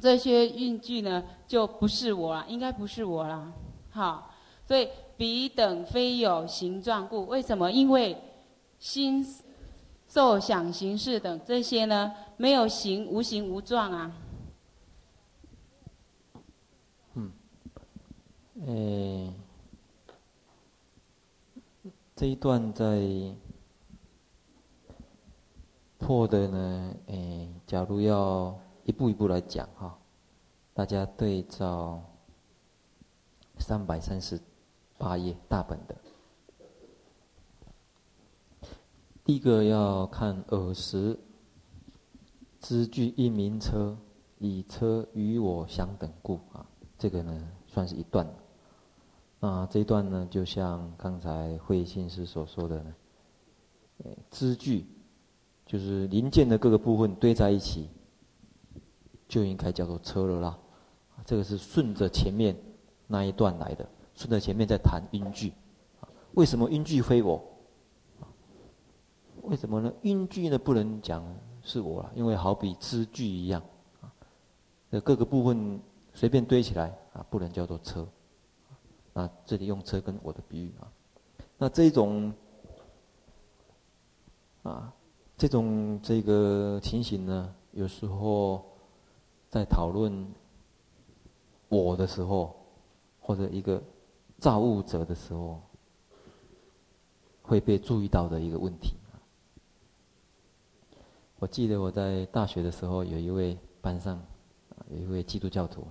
[0.00, 3.52] 这些蕴具呢，就不是我了，应该不是我了。
[3.90, 4.30] 好，
[4.66, 4.88] 所以
[5.20, 7.70] 彼等非有形状故，为什么？
[7.70, 8.16] 因为
[8.78, 9.22] 心、
[10.08, 14.16] 受想行识等这些呢，没有形，无形无状啊。
[17.12, 17.30] 嗯，
[18.64, 19.34] 诶，
[22.16, 23.06] 这一段在
[25.98, 28.58] 破的呢，诶，假如要。
[28.84, 29.96] 一步一步来讲哈，
[30.72, 32.02] 大家对照
[33.58, 34.40] 三百三十
[35.00, 35.96] 八页大本的。
[39.24, 41.18] 第一个要看耳时
[42.60, 43.96] 知具因名车，
[44.38, 46.66] 以车与我相等故啊，
[46.98, 48.28] 这个呢算是一段。
[49.40, 52.94] 啊，这一段呢就像刚才慧心师所说的呢，
[54.30, 54.86] 知具
[55.64, 57.88] 就是零件的各个部分堆在一起。
[59.28, 60.58] 就应该叫做车了啦，
[61.24, 62.56] 这个是顺着前面
[63.06, 63.88] 那一段来的，
[64.20, 65.54] 顺着前面在谈蕴具，
[66.34, 67.42] 为什么蕴具非我？
[69.44, 69.90] 为什么呢？
[70.02, 71.24] 蕴具呢不能讲
[71.62, 73.62] 是我了，因为好比支具一样，
[74.02, 74.12] 啊，
[75.02, 75.80] 各个部分
[76.12, 78.06] 随便堆起来啊，不能叫做车。
[79.14, 80.92] 那这里用车跟我的比喻啊，
[81.56, 82.30] 那这种
[84.64, 84.92] 啊，
[85.38, 88.62] 这种这个情形呢，有时候。
[89.52, 90.32] 在讨论
[91.68, 92.54] 我的时候，
[93.18, 93.82] 或者一个
[94.40, 95.60] 造物者的时候，
[97.42, 98.94] 会被注意到的一个问题。
[101.38, 104.20] 我记得我在大学的时候，有一位班上，
[104.90, 105.86] 有一位基督教徒，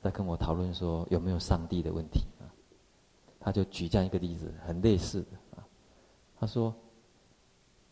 [0.00, 2.48] 在跟我讨论说有没有上帝的问题啊。
[3.38, 5.66] 他就举这样一个例子，很类似的啊。
[6.38, 6.74] 他说，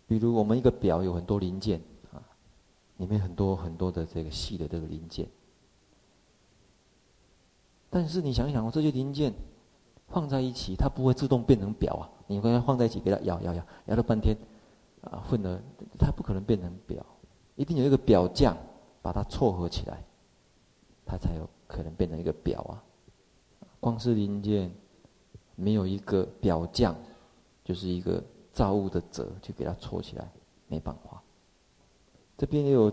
[0.06, 1.80] 比如我们一个表有很多零件
[2.12, 2.20] 啊，
[2.96, 5.28] 里面很多很多的这个细的这个零件，
[7.88, 9.32] 但是你想一想，这些零件
[10.14, 12.08] 放在一起，它不会自动变成表啊。
[12.28, 14.36] 你跟它放在一起，给它摇摇摇，摇了半天。
[15.00, 15.60] 啊，混了，
[15.98, 17.04] 它不可能变成表，
[17.56, 18.56] 一定有一个表匠
[19.02, 20.02] 把它撮合起来，
[21.04, 22.82] 它才有可能变成一个表啊。
[23.80, 24.72] 光是零件，
[25.56, 26.96] 没有一个表匠，
[27.62, 30.26] 就是一个造物的者去给它撮起来，
[30.68, 31.22] 没办法。
[32.38, 32.90] 这边也有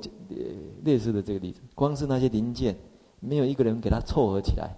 [0.83, 2.75] 类似的这个例子，光是那些零件，
[3.21, 4.75] 没有一个人给它凑合起来，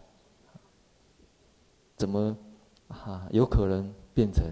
[1.95, 2.35] 怎么
[2.87, 4.45] 啊有可能变成，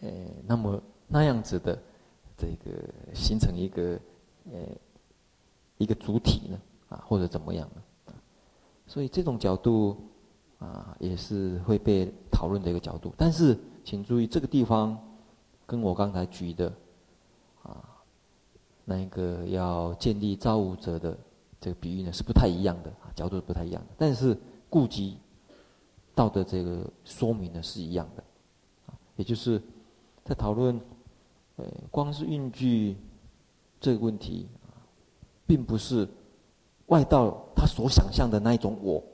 [0.00, 0.10] 呃，
[0.46, 0.82] 那么。
[1.14, 1.78] 那样子的，
[2.38, 2.72] 这个
[3.12, 4.00] 形成一个
[4.50, 4.60] 呃
[5.76, 8.14] 一个主体呢，啊或者怎么样呢？
[8.86, 10.08] 所以这种角度
[10.58, 13.12] 啊也是会被讨论的一个角度。
[13.14, 14.98] 但是请注意，这个地方
[15.66, 16.72] 跟我刚才举的
[17.62, 17.86] 啊
[18.86, 21.14] 那个要建立造物者的
[21.60, 23.88] 这个比喻呢是不太一样的啊，角度是不太一样的。
[23.98, 24.34] 但是
[24.70, 25.18] 顾及
[26.14, 28.24] 道的这个说明呢是一样的，
[29.16, 29.60] 也就是
[30.24, 30.80] 在讨论。
[31.56, 32.96] 呃光是运具
[33.78, 34.48] 这个问题，
[35.46, 36.08] 并不是
[36.86, 39.04] 外道他所想象的那一种我，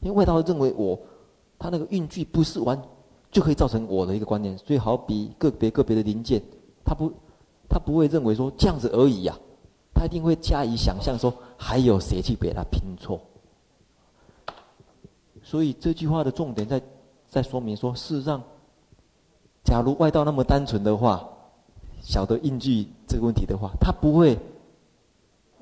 [0.00, 1.00] 因为外道认为我，
[1.58, 2.80] 他那个运具不是完
[3.30, 6.42] 就可以造成我的一个观念，所以好比个别个别的零件，
[6.84, 7.10] 他不
[7.70, 9.34] 他不会认为说这样子而已呀，
[9.94, 13.18] 他一定会加以想象说还有谁去给他拼错，
[15.46, 16.82] 所以这句话的重点在
[17.30, 18.42] 在说明说，事实上，
[19.62, 21.32] 假如外道那么单纯的话。
[22.02, 24.38] 晓得运具这个问题的话，他不会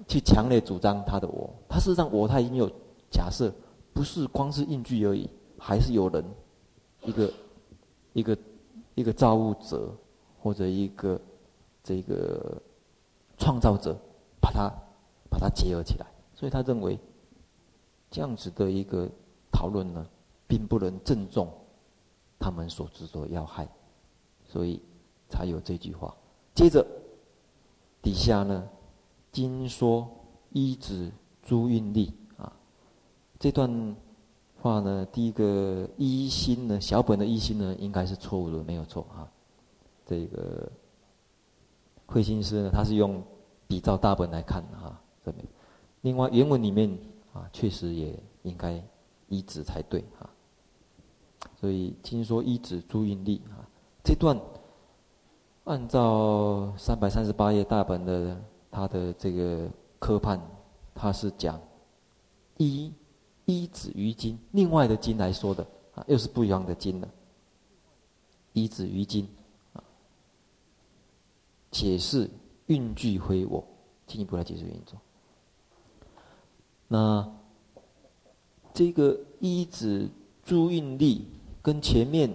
[0.07, 1.49] 去强烈主张他的我。
[1.67, 2.71] 他事实上我他已经有
[3.11, 3.51] 假设，
[3.95, 5.27] 不是光是运具而已，
[5.59, 6.23] 还是有人
[7.03, 7.33] 一个
[8.13, 8.37] 一个
[8.95, 9.91] 一个造物者
[10.39, 11.19] 或者一个
[11.83, 12.61] 这个
[13.39, 13.97] 创造者，
[14.39, 14.71] 把它
[15.31, 16.07] 把它结合起来。
[16.35, 16.99] 所以他认为
[18.11, 19.09] 这样子的一个
[19.55, 20.05] 讨论呢，
[20.49, 21.49] 并不能正中
[22.41, 23.69] 他们所执着的要害，
[24.45, 24.83] 所以
[25.29, 26.13] 才有这句话。
[26.55, 26.85] 接着，
[28.03, 28.69] 底下呢，
[29.31, 30.11] 经说
[30.51, 32.53] 一指诸蕴力啊，
[33.39, 33.97] 这段
[34.61, 39.31] 话呢，第一个一心呢，小本的一心呢，应该是错误的，没有错啊。
[40.05, 40.71] 这个
[42.07, 43.23] 慧心师呢，他是用
[43.67, 45.47] 比照大本来看啊，这边。
[46.03, 46.99] 另外原文里面
[47.33, 48.83] 啊，确实也应该
[49.35, 50.31] 一指才对啊。
[51.61, 53.67] 所以听说依止诸蕴力啊，
[54.03, 54.39] 这段。
[55.65, 58.39] 按照三百三十八页大本的
[58.71, 59.67] 他的这个
[59.99, 60.39] 科判，
[60.95, 61.59] 他是讲
[62.59, 62.93] 一
[63.47, 67.09] 一指于经，另外的经来说的啊，又是不一样的经了。
[68.53, 69.27] 一指于经
[69.73, 69.83] 啊，
[71.71, 72.29] 解释
[72.67, 73.67] 运具非我，
[74.07, 74.83] 进一步来解释原因。
[76.89, 77.27] 那
[78.75, 80.11] 这个一指
[80.43, 81.27] 诸蕴力
[81.63, 82.31] 跟前面。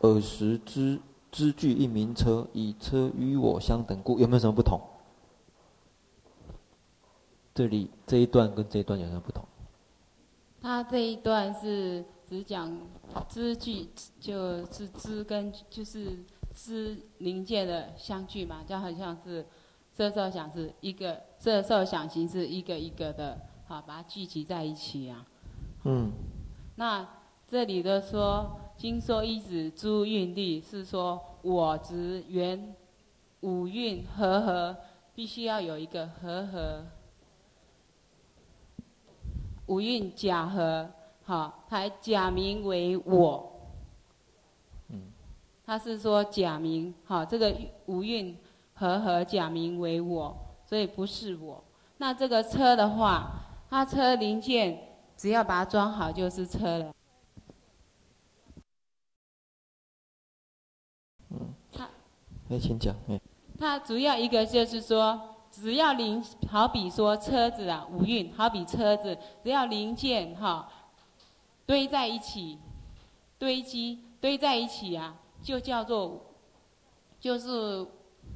[0.00, 1.00] 尔时知
[1.32, 4.78] 知具一名车，以车与我相等故，有没有什么不同？
[7.54, 9.42] 这里这一段跟这一段有什么不同？
[10.60, 12.78] 他这一段是只讲
[13.26, 13.88] 知具，
[14.20, 16.18] 就是知跟就是
[16.54, 19.46] 知临界的相聚嘛，就好像是
[19.94, 25.26] 色受想是一个色受想行是一个一个的，好把它聚集在一起啊。
[25.84, 26.12] 嗯，
[26.76, 27.06] 那
[27.48, 28.60] 这里的说。
[28.78, 32.76] 经说一子诸运力，是说我执缘
[33.40, 34.76] 五蕴和合，
[35.14, 36.84] 必须要有一个和合，
[39.64, 40.90] 五蕴假合，
[41.24, 43.50] 好，才假名为我。
[44.90, 45.04] 嗯，
[45.64, 47.56] 他是说假名，好，这个
[47.86, 48.36] 五蕴
[48.74, 50.36] 和合假名为我，
[50.66, 51.64] 所以不是我。
[51.96, 56.94] 那这个车的话，它车零件只要把它装好就是车了。
[62.48, 62.94] 来，请讲。
[63.08, 63.20] 哎
[63.58, 65.18] 它主要一个就是说，
[65.50, 70.68] 只要零，好比说车子啊，五运，好比车子，只要零件哈
[71.64, 72.58] 堆在一起，
[73.38, 76.34] 堆积堆在一起啊，就叫做
[77.18, 77.86] 就是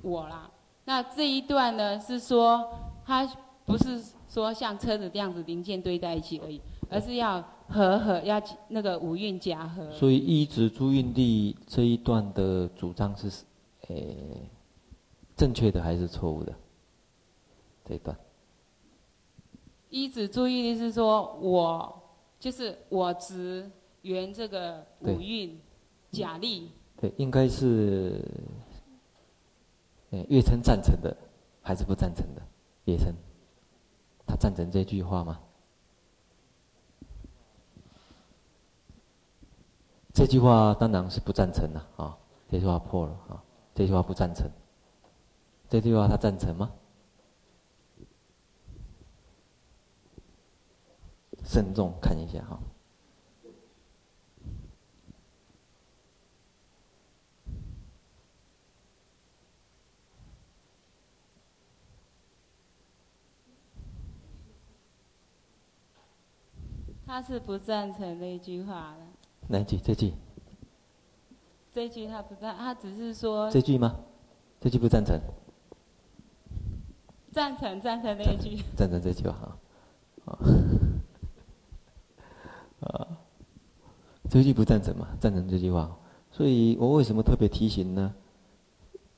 [0.01, 0.51] 我啦。
[0.87, 3.29] 那这一段呢，是说它
[3.67, 6.59] 不是说像车子这样子零件堆在一起而已，
[6.89, 9.91] 而是要和合，要那个五运加合。
[9.91, 13.45] 所以依止诸运力这一段的主张是。
[13.89, 14.17] 诶，
[15.37, 16.55] 正确的还是错误的？
[17.85, 18.17] 这一段。
[19.89, 22.03] 依止注意力是说我
[22.39, 23.69] 就是我执
[24.03, 25.59] 缘这个五运
[26.13, 26.71] 假立。
[26.97, 28.25] 对，应该是，
[30.11, 31.17] 诶，月称赞成的
[31.61, 32.43] 还是不赞成的？
[32.85, 33.13] 月称，
[34.31, 35.41] 他赞成这句话吗？
[40.15, 42.17] 这句话当然是不赞成的啊！
[42.49, 43.43] 这句话破了啊！
[43.75, 44.49] 这句话不赞成。
[45.69, 46.71] 这句话他赞成吗？
[51.45, 52.61] 慎重看一下哈。
[67.11, 69.05] 他是不赞成那句话的。
[69.49, 69.77] 哪句？
[69.79, 70.13] 这句？
[71.73, 73.51] 这句他不赞，他只是说。
[73.51, 73.97] 这句吗？
[74.61, 75.21] 这句不赞成。
[77.33, 78.63] 赞成，赞成那一句。
[78.77, 79.59] 赞成这句话，
[80.27, 80.39] 啊，
[82.79, 83.19] 啊，
[84.31, 85.09] 这句不赞成嘛？
[85.19, 85.91] 赞成这句话，
[86.31, 88.15] 所以我为什么特别提醒呢？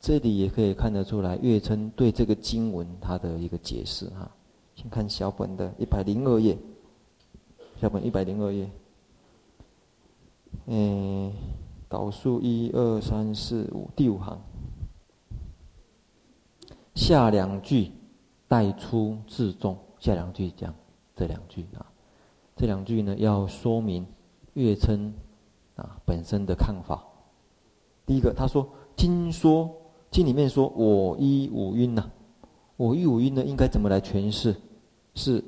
[0.01, 4.31] 这里也可以看得出来，月称对这个经文它的一个解释哈。
[4.75, 6.57] 先看小本的一百零二页，
[7.83, 8.71] 小本一百零二页。
[10.67, 11.33] 嗯，
[11.89, 14.41] 导数一二三四五第五行，
[16.95, 17.91] 下两句
[18.47, 19.77] 带出自重。
[19.99, 20.73] 下两句讲
[21.17, 21.85] 这两句啊，
[22.55, 24.07] 这两句呢要说明
[24.53, 25.13] 月称
[25.75, 27.03] 啊本身的看法。
[28.07, 29.69] 第一个，他说经说
[30.09, 32.09] 经里面说我依五蕴呐，
[32.77, 34.55] 我依五蕴呢应该怎么来诠释？
[35.17, 35.43] 是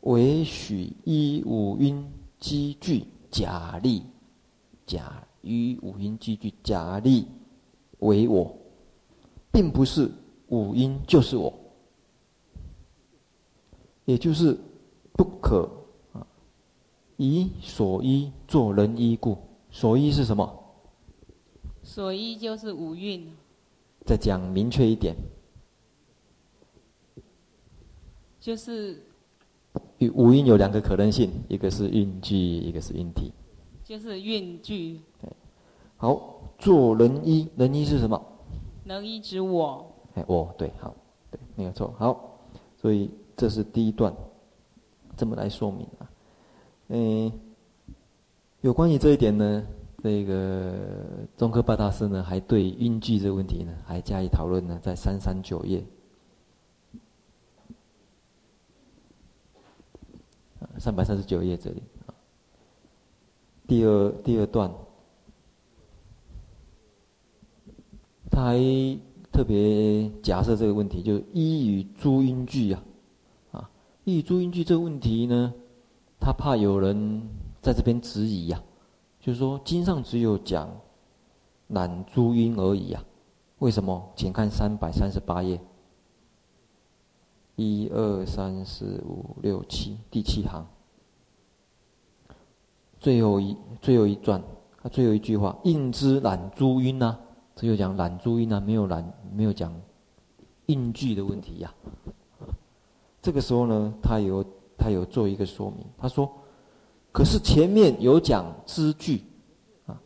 [0.00, 2.04] 唯许依五蕴
[2.38, 3.04] 积聚。
[3.30, 4.02] 假立，
[4.86, 7.26] 假于五蕴积聚，假立
[7.98, 8.56] 为我，
[9.52, 10.10] 并不是
[10.46, 11.52] 五蕴就是我，
[14.06, 14.58] 也就是
[15.12, 15.70] 不可
[16.14, 16.26] 啊，
[17.18, 19.36] 以所依做人依故。
[19.70, 20.64] 所依是什么？
[21.82, 23.30] 所依就是五蕴。
[24.06, 25.14] 再讲明确一点，
[28.40, 29.04] 就是。
[29.98, 33.32] 与五蕴有两个可能性，一个是蕴聚，一个是蕴体。
[33.84, 35.00] 就是蕴聚。
[35.20, 35.30] 对，
[35.96, 38.20] 好，做人依，人依是什么？
[38.84, 39.84] 能依指我。
[40.14, 40.94] 哎，我对，好，
[41.30, 42.38] 对，没有错，好，
[42.80, 44.14] 所以这是第一段，
[45.16, 46.10] 这么来说明啊。
[46.88, 47.32] 嗯，
[48.60, 49.66] 有关于这一点呢，
[50.02, 50.74] 这个
[51.36, 55.82] 中科八大师呢，还对蕴聚这个问题呢，还加以讨论呢，在三三九页。
[60.78, 61.82] 三百三十九页这里。
[62.06, 62.14] 啊，
[63.66, 64.72] 第二第二段，
[68.30, 68.58] 他还
[69.32, 72.82] 特别假设这个问题，就是一与诸音句啊，
[73.52, 73.70] 啊，
[74.04, 75.52] 一与诸音句这个问题呢，
[76.18, 77.22] 他怕有人
[77.60, 78.62] 在这边质疑呀，
[79.20, 80.70] 就是说经上只有讲
[81.68, 83.04] 懒诸音而已啊，
[83.58, 84.10] 为什么？
[84.16, 85.60] 请看三百三十八页。
[87.58, 90.64] 一二三四五六七，第七行，
[93.00, 94.40] 最后一最后一段，
[94.80, 97.18] 他最后一句话：“应知揽诸蕴呐。”
[97.56, 99.74] 只有讲揽诸蕴呐，没有揽，没有讲
[100.66, 101.74] 应句的问题呀、
[103.20, 104.44] 这个时候呢，他有
[104.76, 106.30] 他有做一个说明，他说
[107.10, 109.24] ：“可是前面有讲知句
[109.86, 110.00] 啊，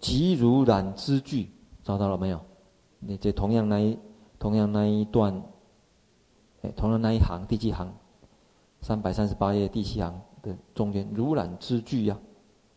[0.00, 1.50] 即如揽知句，
[1.82, 2.40] 找到了没有？
[2.98, 3.98] 你这同样那一
[4.38, 5.38] 同样那一段。”
[6.72, 7.92] 同样那一行第几行？
[8.80, 12.18] 三百三十八页第七行的中间，如揽知聚呀，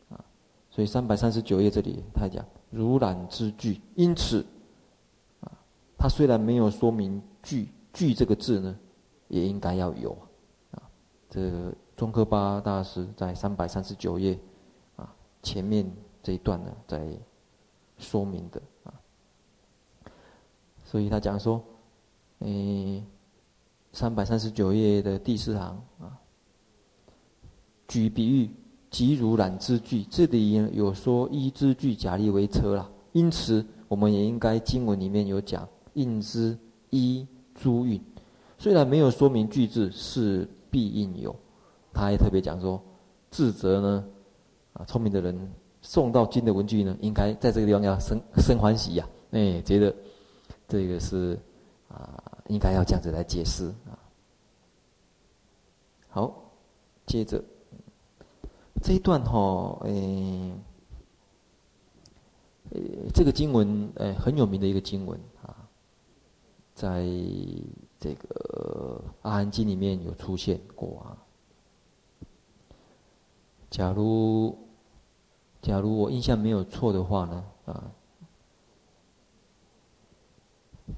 [0.08, 0.24] 啊，
[0.70, 4.46] 所以三百三十九页这里他讲如揽知聚，因此，
[5.42, 5.52] 啊，
[5.98, 8.80] 他虽然没有说明聚聚这个字呢，
[9.28, 10.18] 也应该要有，
[10.72, 10.82] 啊，
[11.30, 11.52] 这
[11.98, 14.40] 中科八大师在三百三十九页，
[14.96, 15.14] 啊，
[15.44, 15.92] 前面
[16.24, 17.06] 这一段呢在
[17.98, 18.94] 说明的啊，
[20.86, 21.62] 所以他讲说，
[22.40, 23.04] 诶。
[23.98, 26.22] 三百三十九页的第四行啊，
[27.88, 28.48] 举比喻，
[28.92, 36.56] 即如揽知聚，这里有说衣之具假立为车了，因此我们也应该经文里面有讲应知
[36.92, 37.26] 依
[37.56, 38.00] 诸蕴，
[38.60, 41.36] 虽然没有说明句字是必应有，
[41.92, 42.80] 他还特别讲说
[43.32, 44.06] 智者呢，
[44.74, 45.36] 啊聪明的人
[45.82, 49.92] 送到金的文具呢，应该在这个地方要生生欢喜呀，哎，觉得
[50.68, 51.36] 这个是
[51.88, 52.27] 啊。
[52.48, 53.98] 应该要这样子来解释啊。
[56.10, 56.52] 好，
[57.06, 57.44] 接着
[58.82, 60.54] 这一段哈，诶，
[62.72, 62.80] 呃，
[63.14, 65.70] 这个经文呃很有名的一个经文啊，
[66.74, 67.06] 在
[68.00, 71.18] 这个《阿含经》里面有出现过啊。
[73.70, 74.58] 假如
[75.62, 77.92] 假如我印象没有错的话呢，啊，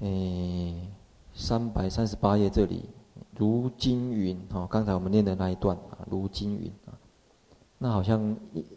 [0.00, 0.88] 诶，
[1.40, 2.84] 三百三十八页这里，
[3.34, 6.92] 如金云啊，刚才我们念的那一段啊，如金云啊。
[7.78, 8.36] 那好像，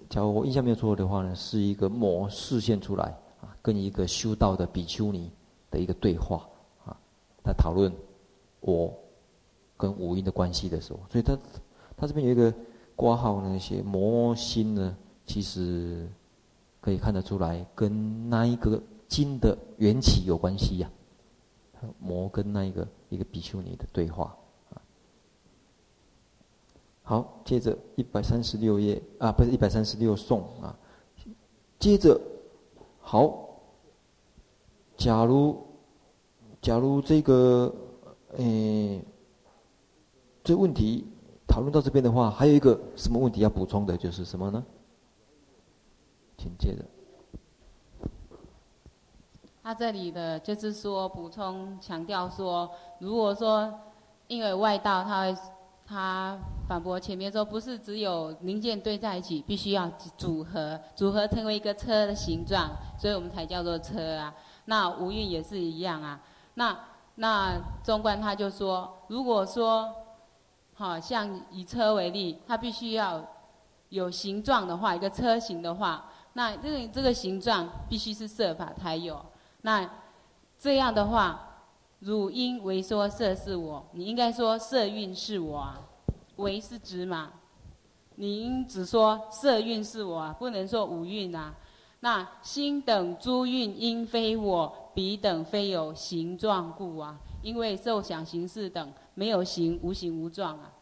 [0.09, 3.03] 假如我印象没有错的话呢，是一个魔示现出来
[3.41, 5.29] 啊，跟一个修道的比丘尼
[5.69, 6.47] 的一个对话
[6.85, 6.95] 啊，
[7.43, 7.91] 他讨论
[8.61, 8.91] 我
[9.75, 11.37] 跟五阴的关系的时候，所以他
[11.97, 12.51] 他这边有一个
[12.95, 14.95] 挂号呢，写魔心呢，
[15.25, 16.09] 其实
[16.79, 20.89] 可以看得出来跟那一个经的缘起有关系呀，
[21.99, 24.35] 魔跟那一个一个比丘尼的对话。
[27.05, 30.73] 好，接着一百三十六页啊，不是一百三十六颂啊。
[31.77, 32.19] 接着，
[32.99, 33.59] 好，
[34.95, 35.67] 假如
[36.61, 37.75] 假如这个
[38.37, 39.03] 诶，
[40.45, 41.05] 这问题
[41.45, 44.65] 讨论到这边的话，还有一个什么问题要补充的，就是什么呢？
[46.37, 46.85] 请接着。
[49.63, 53.73] 他这里的就是说补充强调说，如果说
[54.27, 55.35] 因为外道他会。
[55.85, 64.33] 他反驳前面说，不是只有零件堆在一起，必须要组合，组合成为一个车的形状，所以我们才叫做车啊。
[64.65, 66.21] 那无蕴也是一样啊。
[66.53, 66.75] 那
[67.15, 69.93] 那中观他就说，如果说，
[70.73, 73.21] 好像以车为例，它必须要
[73.89, 79.23] 有形状的话，一个车型的话，那这个这个形状必须是色法才有。
[79.63, 79.89] 那
[80.57, 81.49] 这样的话。
[82.05, 85.79] 汝应为说色是我，你应该说色蕴是我啊，
[86.35, 87.31] 为是指嘛？
[88.15, 91.55] 你应只说色蕴是我啊，不能说五蕴啊。
[92.01, 97.17] 那心等诸蕴应非我，彼等非有形状故啊。
[97.41, 100.73] 因为受想行识等没有形，无形无状啊。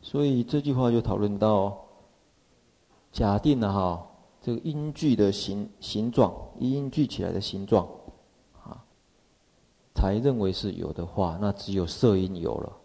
[0.00, 1.76] 所以这句话就讨论到，
[3.10, 4.07] 假定了哈，
[4.48, 7.86] 这个音具的形形状，因具起来的形状。
[8.62, 8.82] 啊
[9.94, 12.76] 才认为是有的话，那只有色音有了。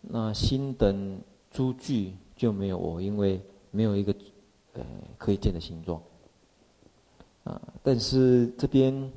[0.00, 3.38] 那心等诸具就没有我，因为
[3.70, 4.14] 没有一个
[4.72, 4.82] 呃
[5.18, 6.00] 可以见的形状。
[7.44, 9.12] 啊，但是这边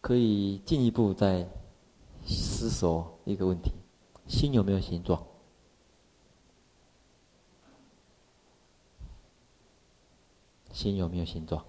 [0.00, 1.48] 可以进一步再
[2.26, 3.70] 思索一个问题：
[4.26, 5.24] 心有没有形状？
[10.76, 11.64] 心有没有形状？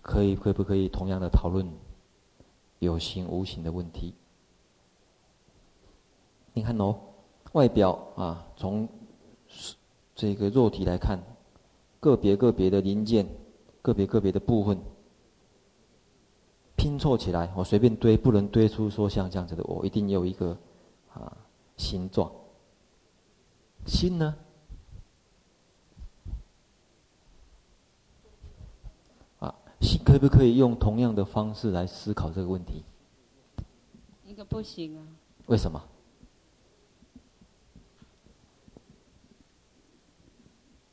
[0.00, 1.68] 可以，可不可以同样的讨论
[2.78, 4.14] 有形无形的问题？
[6.52, 6.96] 你看哦，
[7.52, 8.88] 外表啊，从
[10.14, 11.18] 这个肉体来看，
[11.98, 13.26] 个别个别的零件，
[13.82, 14.78] 个别个别的部分
[16.76, 20.56] 拼凑起来，我随便堆，不能堆出说像这样子的我，一定有一个
[21.12, 21.36] 啊
[21.76, 22.30] 形状。
[23.84, 24.36] 心呢？
[30.04, 32.82] 可不可以用同样的方式来思考这个问题？
[34.26, 35.06] 一个不行啊。
[35.46, 35.80] 为什么？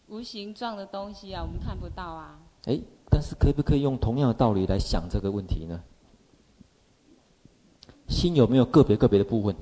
[0.07, 2.39] 无形状的东西啊，我们看不到啊。
[2.65, 2.79] 哎，
[3.09, 5.83] 但是可不可以用同样的道理来想这个问题呢？
[8.07, 9.55] 心有没有个别个别的部分？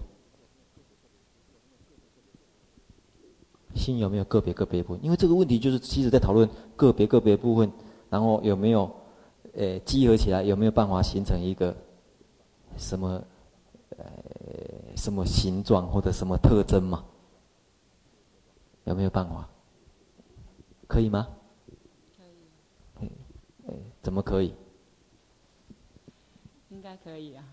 [3.73, 5.03] 心有没有个别个别部分？
[5.03, 7.71] 因为这个问题就是其实在讨论个别个别部分，
[8.09, 8.93] 然后有没有？
[9.55, 11.73] 呃，集合起来有没有办法形成一个
[12.77, 13.23] 什么
[13.97, 14.05] 呃
[14.97, 17.05] 什么形状或者什么特征嘛？
[18.83, 19.47] 有没有办法？
[20.87, 21.27] 可以吗？
[22.99, 23.11] 可以。
[23.67, 24.53] 嗯，怎么可以？
[26.69, 27.43] 应该可以啊。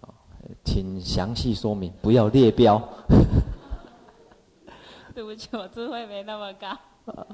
[0.00, 0.14] 好，
[0.64, 2.82] 请详细说明，不要列标。
[5.14, 6.68] 对不起，我智慧没那么高。
[7.12, 7.26] 啊。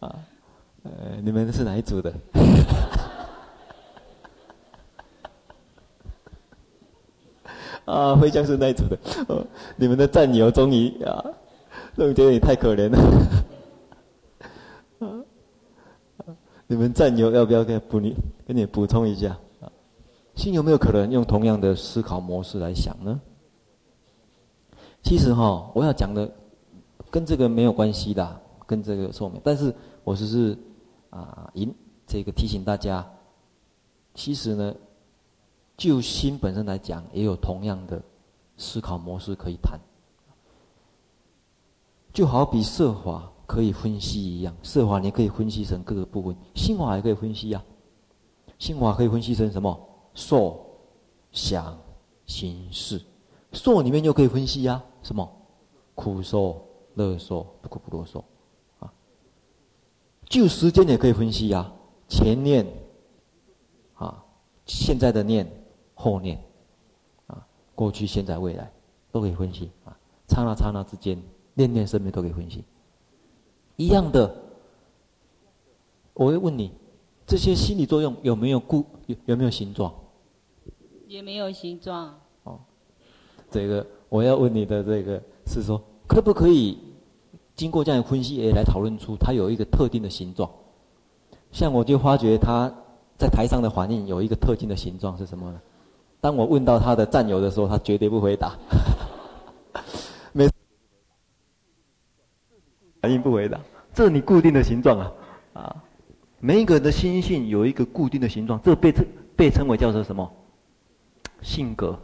[0.00, 0.26] 啊。
[0.84, 2.14] 呃，你们是哪一组的？
[7.84, 8.98] 啊，辉江是那一组的？
[9.28, 9.46] 哦，
[9.76, 11.24] 你们的战友终于啊，
[11.96, 12.98] 我觉得你太可怜了。
[16.68, 18.16] 你们战友要不要给补你？
[18.44, 19.70] 给你补充一下啊？
[20.34, 23.20] 心有没有可能用同样的思考模式来想呢？
[25.02, 26.28] 其实哈，我要讲的
[27.10, 30.58] 跟这个没有关系的，跟这个说明，但是我只是。
[31.08, 31.72] 啊，引
[32.06, 33.04] 这个提醒大家，
[34.14, 34.74] 其实呢，
[35.76, 38.00] 就心本身来讲，也有同样的
[38.56, 39.78] 思考模式可以谈。
[42.12, 47.74] 就好比色法可以分析一样，色法你可以分析成各个部分，心法也可以分析呀、啊。
[48.58, 49.78] 心法可以分析成什么？
[50.14, 50.64] 受、
[51.30, 51.78] 想、
[52.26, 52.98] 行、识。
[53.52, 55.30] 受里面就可以分析呀、啊，什么？
[55.94, 58.24] 苦受、乐受、不苦不乐受。
[58.78, 58.90] 啊，
[60.28, 61.72] 就时间也可以分析呀、啊，
[62.08, 62.66] 前念，
[63.94, 64.24] 啊，
[64.64, 65.46] 现在的念，
[65.94, 66.42] 后念，
[67.26, 68.70] 啊，过去、现在、未来，
[69.10, 69.96] 都可以分析啊。
[70.28, 71.20] 刹那刹那之间，
[71.54, 72.64] 念念生灭都可以分析。
[73.76, 74.34] 一样的，
[76.14, 76.72] 我会问你，
[77.26, 79.92] 这些心理作用有没有固有有没有形状？
[81.06, 82.18] 也没有形状。
[82.44, 82.58] 哦，
[83.50, 86.78] 这个我要问你的这个是说，可不可以
[87.54, 90.50] 经过这样的分析，也来讨论出它有一个特定的形状？
[91.56, 92.70] 像我就发觉他
[93.16, 95.58] 在台上的反应有一个特定的形状是什么呢？
[96.20, 98.54] 当我问到他的战友的时候，他绝对不回答。
[100.34, 100.46] 没
[103.00, 103.58] 反应不回答，
[103.94, 105.12] 这是你固定的形状啊，
[105.54, 105.82] 啊，
[106.40, 110.30] 每一个人的心性有一个固定的形状，这被称被称为叫做什么？
[111.40, 111.98] 性格，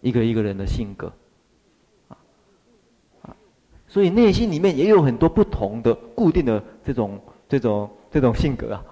[0.00, 1.12] 一个一个人的性格，
[2.08, 2.18] 啊，
[3.22, 3.36] 啊，
[3.86, 8.84] 所以内心里面也有很多不同的固定的这种这种这种性格，啊，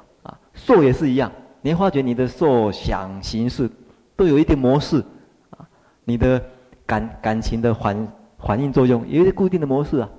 [0.55, 1.31] 受也是一样，
[1.61, 3.71] 你发觉你的受想行识
[4.17, 5.05] 都有一定模式，
[5.51, 5.69] 啊，
[6.05, 6.43] 你的
[6.87, 10.11] 感感情的反反应作用也有一个固定的模式啊。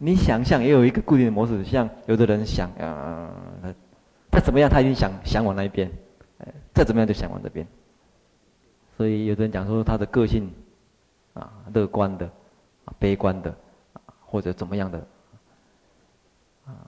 [0.00, 3.74] 你想象也有一个固定的模式，像有的人想，啊，他
[4.30, 5.90] 他怎么样，他已经想想往那一边，
[6.72, 7.66] 再怎么样就想往这边。
[8.96, 10.48] 所以有的人讲说他的个性，
[11.34, 12.26] 啊，乐观的，
[12.84, 13.52] 啊，悲观的，
[14.24, 15.04] 或者怎么样的，
[16.64, 16.86] 啊，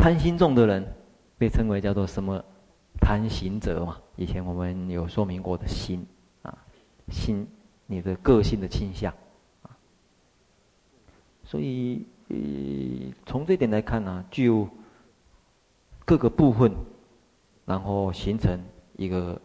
[0.00, 0.94] 贪心重的人
[1.36, 2.42] 被称为叫做什么？
[3.02, 3.98] 贪行者嘛。
[4.16, 6.06] 以前我们有说明过的心，
[6.40, 6.56] 啊，
[7.10, 7.46] 心，
[7.84, 9.12] 你的个性的倾向
[9.62, 9.76] 啊。
[11.44, 12.36] 所以，呃，
[13.26, 14.66] 从这点来看呢、啊，就
[16.06, 16.72] 各个部分，
[17.66, 18.58] 然后形成
[18.96, 19.38] 一个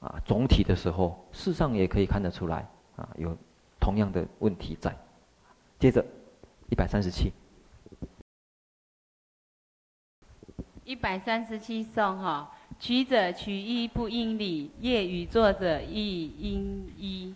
[0.00, 3.34] 啊总体的时候，事实上也可以看得出来啊，有
[3.80, 4.94] 同样的问题在。
[5.78, 6.04] 接着，
[6.68, 7.32] 一百三十七，
[10.86, 17.34] 一百三十七颂哈，取者取一不应理，业与作者亦应一。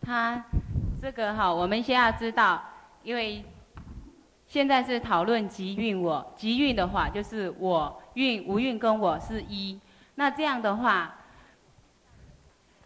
[0.00, 0.42] 他
[1.02, 2.62] 这个哈，我们先要知道，
[3.02, 3.44] 因为
[4.46, 9.78] 现在是讨论集运我，集运的话就是我运无运跟我是一。
[10.14, 11.16] 那这样的话，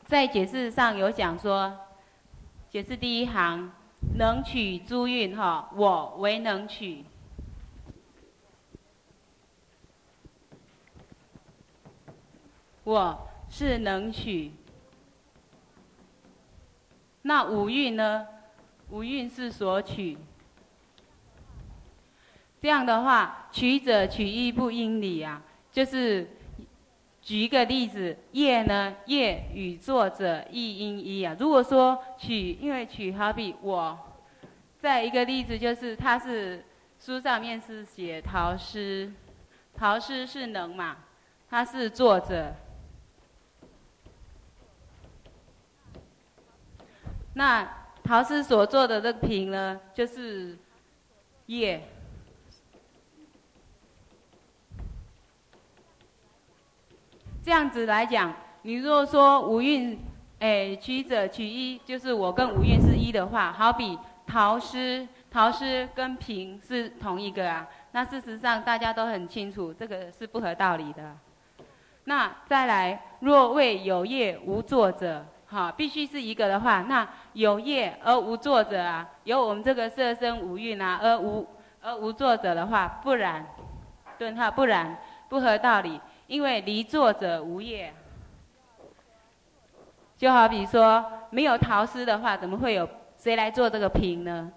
[0.06, 1.72] 在解释上有讲说，
[2.68, 3.72] 解释第一行，
[4.14, 7.04] 能取诸运哈，我为能取，
[12.84, 14.52] 我是能取。
[17.22, 18.26] 那五运呢？
[18.90, 20.16] 五运是所取。
[22.60, 25.42] 这样的话，取者取义不应理啊。
[25.72, 26.35] 就是
[27.26, 31.34] 举一个例子，业呢，业与作者亦应依啊。
[31.36, 33.98] 如果说取，因为取好比我，
[34.78, 36.64] 再一个例子就是，他是
[37.00, 39.12] 书上面是写陶师，
[39.74, 40.98] 陶师是能嘛，
[41.50, 42.54] 他是作者。
[47.34, 47.68] 那
[48.04, 50.56] 陶师所做的这个瓶呢，就是
[51.46, 51.82] 业。
[57.46, 59.96] 这样子来讲，你如果说五蕴，
[60.40, 67.64] 哎，取者取一，就是我跟五蕴是一的话，好比陶师，陶师跟平是同一个啊。
[67.92, 71.16] 那事实上大家都很清楚，这个是不合道理的。
[72.06, 75.24] 那再来，若为有业无作者。
[75.46, 81.46] 好，必须是一个的话，那有业而无作者啊，有我们这个色身五蕴啊，而无
[81.80, 83.46] 而无作者的话，不然，
[84.18, 87.92] 顿号不然，不合道理，因为离作者无业。
[90.16, 94.52] 就好比说，没有陶师的话，怎么会有谁来做这个瓶呢？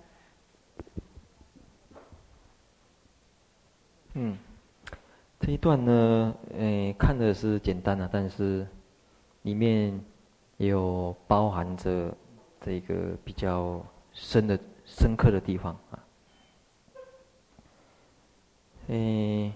[4.13, 4.37] 嗯，
[5.39, 8.67] 这一段呢，诶，看的是简单的，但是
[9.43, 9.99] 里面。
[10.59, 12.13] 也有包含着
[12.59, 15.99] 这个比较深的、深刻的地方啊。
[18.87, 19.53] 嗯，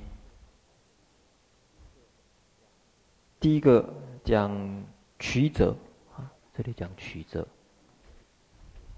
[3.43, 4.85] 第一个讲
[5.19, 5.75] 曲折
[6.15, 7.45] 啊，这里讲曲折，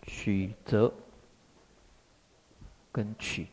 [0.04, 0.94] 曲折
[2.92, 3.48] 跟曲，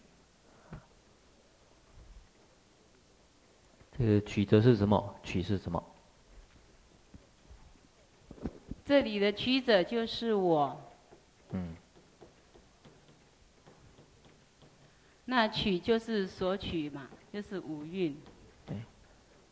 [3.97, 5.15] 这个曲折是什么？
[5.23, 5.83] 曲是什么？
[8.85, 10.79] 这里的曲折就是我。
[11.53, 11.75] 嗯。
[15.25, 18.15] 那取就是索取嘛，就是五蕴。
[18.67, 18.77] 对。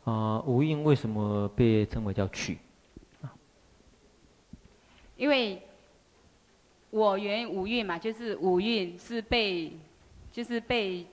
[0.05, 2.59] 啊、呃，五蕴为什么被称为叫取？
[5.17, 5.63] 因为
[6.91, 9.73] 我原五蕴嘛，就是五蕴是被，
[10.33, 11.07] 就是被。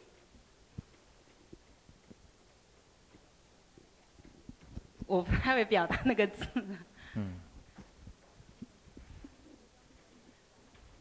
[5.05, 6.45] 我不太会表达那个字。
[7.15, 7.39] 嗯。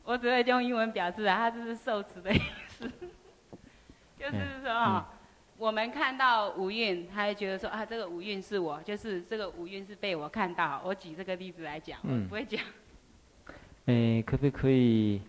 [0.05, 2.91] 我只会用英文表示啊，它就是受持的意思。
[4.19, 5.16] 就是说啊，嗯、
[5.59, 10.83] 我们看到五蕴，他会觉得说啊，这个五蕴是我，就是这个五蕴是被我看到。
[10.85, 12.61] 我举这个例子来讲，我不会讲。
[13.87, 15.23] 诶，可不可以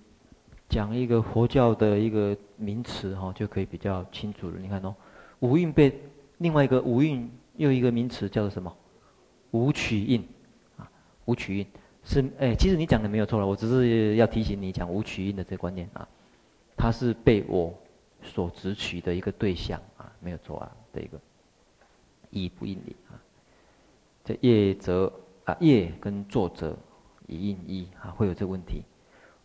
[0.68, 4.58] 讲一个佛教的一个名词哈，就可以比较清楚了。
[4.60, 4.94] 你看哦，
[5.40, 5.98] 五蕴被
[6.40, 8.76] 另外一个五蕴又一个名词叫做什么？
[9.52, 10.28] 五取印
[10.76, 10.92] 啊，
[11.24, 11.68] 五取印
[12.04, 16.06] 是诶，其实你讲的没有错了，我只是要提醒你讲五取印的这个观念啊，
[16.76, 17.74] 它是被我
[18.24, 21.20] 所执取的一个对象啊，没有错啊的一个
[22.30, 23.16] 义不应理啊。
[24.24, 25.12] 这业则
[25.46, 26.78] 啊，业跟作者。
[27.30, 28.84] 一应一啊，会有这个问题。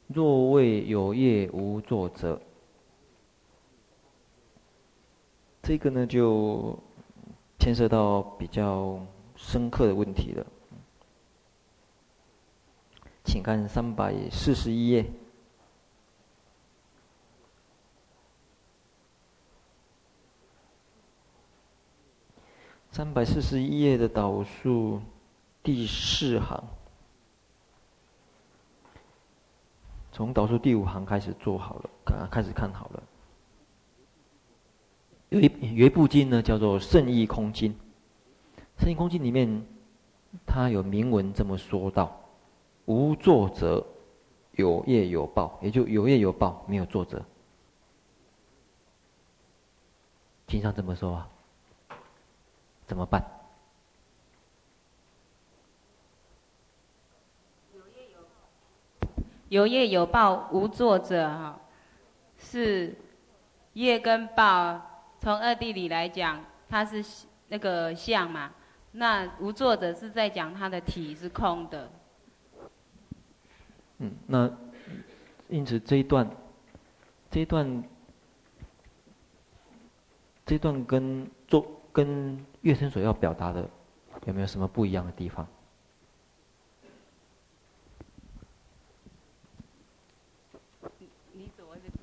[0.07, 2.41] 若谓有业无作者，
[5.64, 6.79] 这个呢就
[7.59, 9.05] 牵涉到比较
[9.35, 10.47] 深刻的问题了。
[13.25, 15.05] 请看三百四十一页，
[22.93, 25.01] 三百四十一页的导数
[25.62, 26.62] 第四行。
[30.12, 33.03] 从导数第五行开始做好了，看开始看好了。
[35.30, 37.72] 有一有一部经呢，叫做《胜义空经》。
[38.82, 39.64] 《胜义空经》里面，
[40.45, 42.20] 它有明文这么说道
[42.84, 43.86] ：“无作者，
[44.53, 47.24] 有业有报，也就有业有报，没有作者。”
[50.47, 51.30] 经上这么说啊，
[52.87, 53.24] 怎么办？
[59.49, 61.61] 有业有报无作者哈，
[62.39, 62.97] 是
[63.74, 64.80] 业跟报，
[65.20, 67.05] 从二谛里来讲，它是
[67.49, 68.51] 那个相嘛。
[68.93, 71.91] 那无作者是在讲它的体是空的。
[73.99, 74.51] 嗯，那
[75.49, 76.30] 因此这一段，
[77.30, 77.85] 这一段，
[80.47, 83.68] 这一段跟做跟月生所要表达的
[84.26, 85.46] 有没有什么不一样的地方？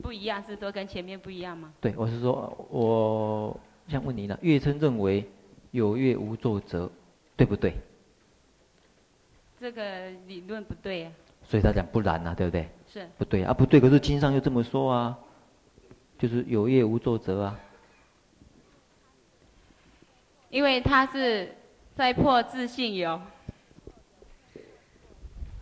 [0.01, 1.71] 不一样是说跟前面不一样吗？
[1.79, 5.23] 对，我是说，我想问你呢，月生认为
[5.69, 6.89] 有业无作者，
[7.37, 7.75] 对不对？
[9.59, 11.11] 这个理论不对啊。
[11.43, 12.67] 所以他讲不然啊，对不对？
[12.91, 13.07] 是。
[13.19, 15.19] 不对啊，不对，可是经上又这么说啊，
[16.17, 17.59] 就是有业无作者啊。
[20.49, 21.53] 因为他是
[21.95, 23.19] 在破自信有。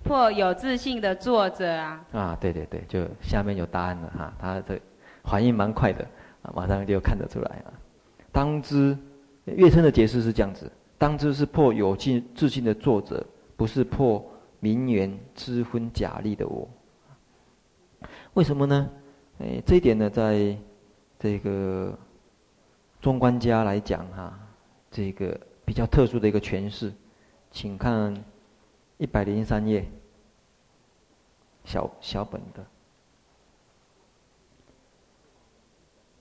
[0.03, 2.05] 破有自信的作者啊！
[2.13, 4.79] 啊，对对对，就下面有答案了哈，他的
[5.25, 6.01] 反应蛮快的，
[6.43, 7.73] 啊，马上就看得出来啊。
[8.31, 8.97] 当知，
[9.43, 13.21] 月称的解释是这样子：当知是破有信自信的作者，
[13.57, 14.25] 不是破
[14.61, 16.65] 名缘知分假立的我。
[18.35, 18.89] 为什么呢？
[19.39, 20.55] 哎，这一点呢，在
[21.19, 21.93] 这个
[23.01, 24.39] 中观家来讲哈，
[24.91, 26.93] 这个比较特殊的一个诠释，
[27.51, 28.23] 请看。
[28.99, 29.85] 一百零三页，
[31.63, 32.65] 小小本的。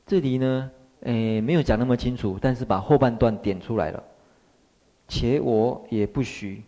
[0.05, 4.05] 这里呢，诶，没有讲那么清楚，但是把后半段点出来了。
[5.09, 6.65] 且我也不许，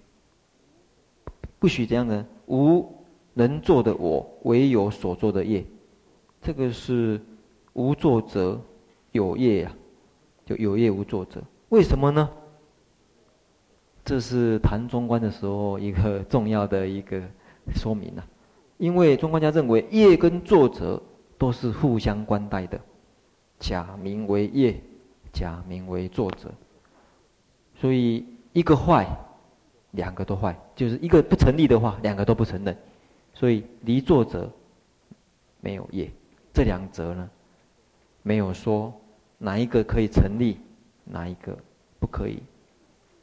[1.59, 2.91] 不许这样呢，无
[3.35, 5.63] 能做的我，唯有所做的业。
[6.41, 7.21] 这个是
[7.75, 8.59] 无作者
[9.13, 9.77] 有业呀，
[10.47, 11.43] 就有业无作者。
[11.71, 12.31] 为什么呢？
[14.05, 17.21] 这是谈中观的时候一个重要的一个
[17.75, 18.23] 说明呐，
[18.79, 21.03] 因为中观家认为业跟作者
[21.37, 22.81] 都是互相关待的，
[23.59, 24.81] 假名为业，
[25.31, 26.51] 假名为作者，
[27.79, 29.07] 所以一个坏，
[29.91, 32.75] 两个都坏，就是一个不成立的话，两个都不承认，
[33.35, 34.51] 所以离作者
[35.61, 36.11] 没有业，
[36.55, 37.29] 这两者呢，
[38.23, 38.91] 没有说
[39.37, 40.59] 哪一个可以成立，
[41.11, 41.57] 哪一个
[41.99, 42.43] 不可以。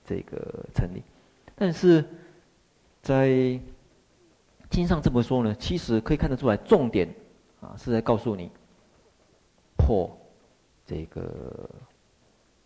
[0.07, 0.37] 这个
[0.75, 1.01] 成立，
[1.55, 2.07] 但是
[3.01, 3.59] 在
[4.69, 7.11] 经上这么说呢，其实可以看得出来，重点
[7.59, 8.51] 啊是在告诉你
[9.75, 10.15] 破
[10.85, 11.67] 这个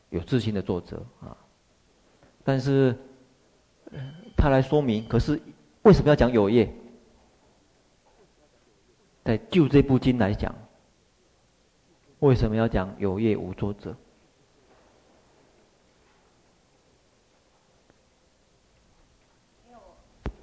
[0.10, 1.32] 有自性的作者啊，
[2.44, 2.94] 但是
[4.36, 5.42] 他来说明，可是
[5.84, 6.70] 为什么要讲有业？
[9.24, 10.54] 在就这部经来讲，
[12.20, 13.96] 为什么要讲有业无作者？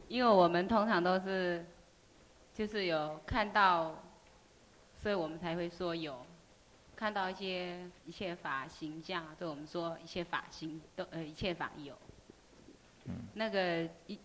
[0.09, 1.64] 因为我们通常都是，
[2.54, 3.92] 就是有看到，
[5.02, 6.14] 所以我们才会说有，
[6.94, 11.92] 看到一些一切法行相，对我们说一切法行都呃一切法有。
[13.07, 13.14] 嗯。
[13.34, 14.16] 那个一。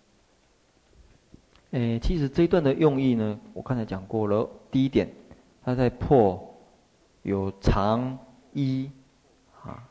[1.71, 4.47] 诶，其实这一段的用意呢，我刚才讲过了。
[4.69, 5.09] 第一点，
[5.63, 6.55] 他在破
[7.23, 8.17] 有常
[8.53, 8.91] 一
[9.63, 9.83] 啊，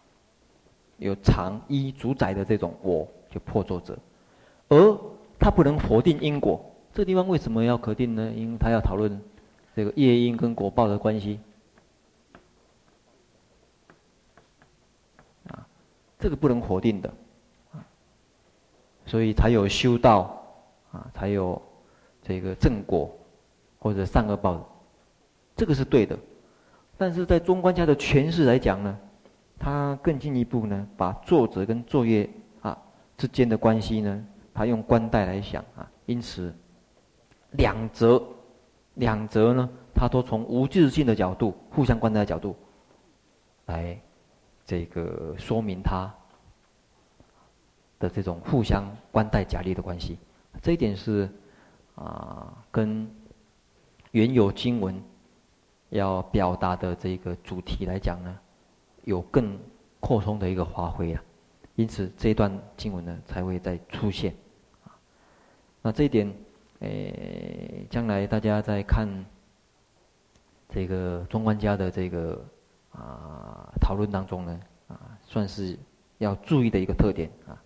[0.98, 3.98] 有常一主宰的这种我，就破作者，
[4.68, 5.00] 而。
[5.40, 6.62] 他不能否定因果，
[6.92, 8.30] 这个地方为什么要可定呢？
[8.36, 9.18] 因为他要讨论
[9.74, 11.40] 这个业因跟果报的关系，
[15.48, 15.66] 啊，
[16.18, 17.10] 这个不能否定的，
[17.72, 17.80] 啊，
[19.06, 20.44] 所以才有修道，
[20.92, 21.60] 啊，才有
[22.22, 23.10] 这个正果
[23.78, 24.68] 或者善恶报，
[25.56, 26.18] 这个是对的。
[26.98, 28.98] 但是在中观家的诠释来讲呢，
[29.58, 32.28] 他更进一步呢，把作者跟作业
[32.60, 32.76] 啊
[33.16, 34.26] 之间的关系呢。
[34.52, 36.54] 他用观待来想啊，因此
[37.52, 38.22] 两则
[38.94, 42.56] 两则呢，他都从无自性的角度、互相观待的角度
[43.66, 43.98] 来
[44.64, 46.12] 这个说明他
[47.98, 50.18] 的这种互相观待假立的关系。
[50.60, 51.30] 这一点是
[51.94, 53.08] 啊，跟
[54.10, 55.00] 原有经文
[55.90, 58.36] 要表达的这个主题来讲呢，
[59.04, 59.58] 有更
[60.00, 61.22] 扩充的一个发挥啊。
[61.80, 64.34] 因此这一段经文呢，才会再出现。
[65.80, 66.30] 那这一点，
[66.80, 69.08] 诶，将来大家在看
[70.68, 72.44] 这个中观家的这个
[72.92, 75.74] 啊讨论当中呢，啊，算是
[76.18, 77.56] 要注意的一个特点啊。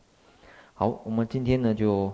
[0.75, 2.13] 好，我们今天呢就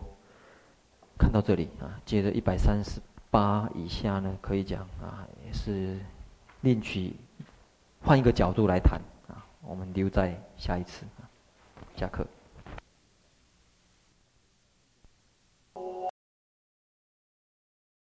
[1.18, 2.98] 看到这里啊，接着一百三十
[3.30, 5.98] 八以下呢，可以讲啊，也是
[6.62, 7.14] 另取
[8.00, 8.98] 换一个角度来谈
[9.28, 11.04] 啊，我们留在下一次，
[11.96, 12.26] 下课。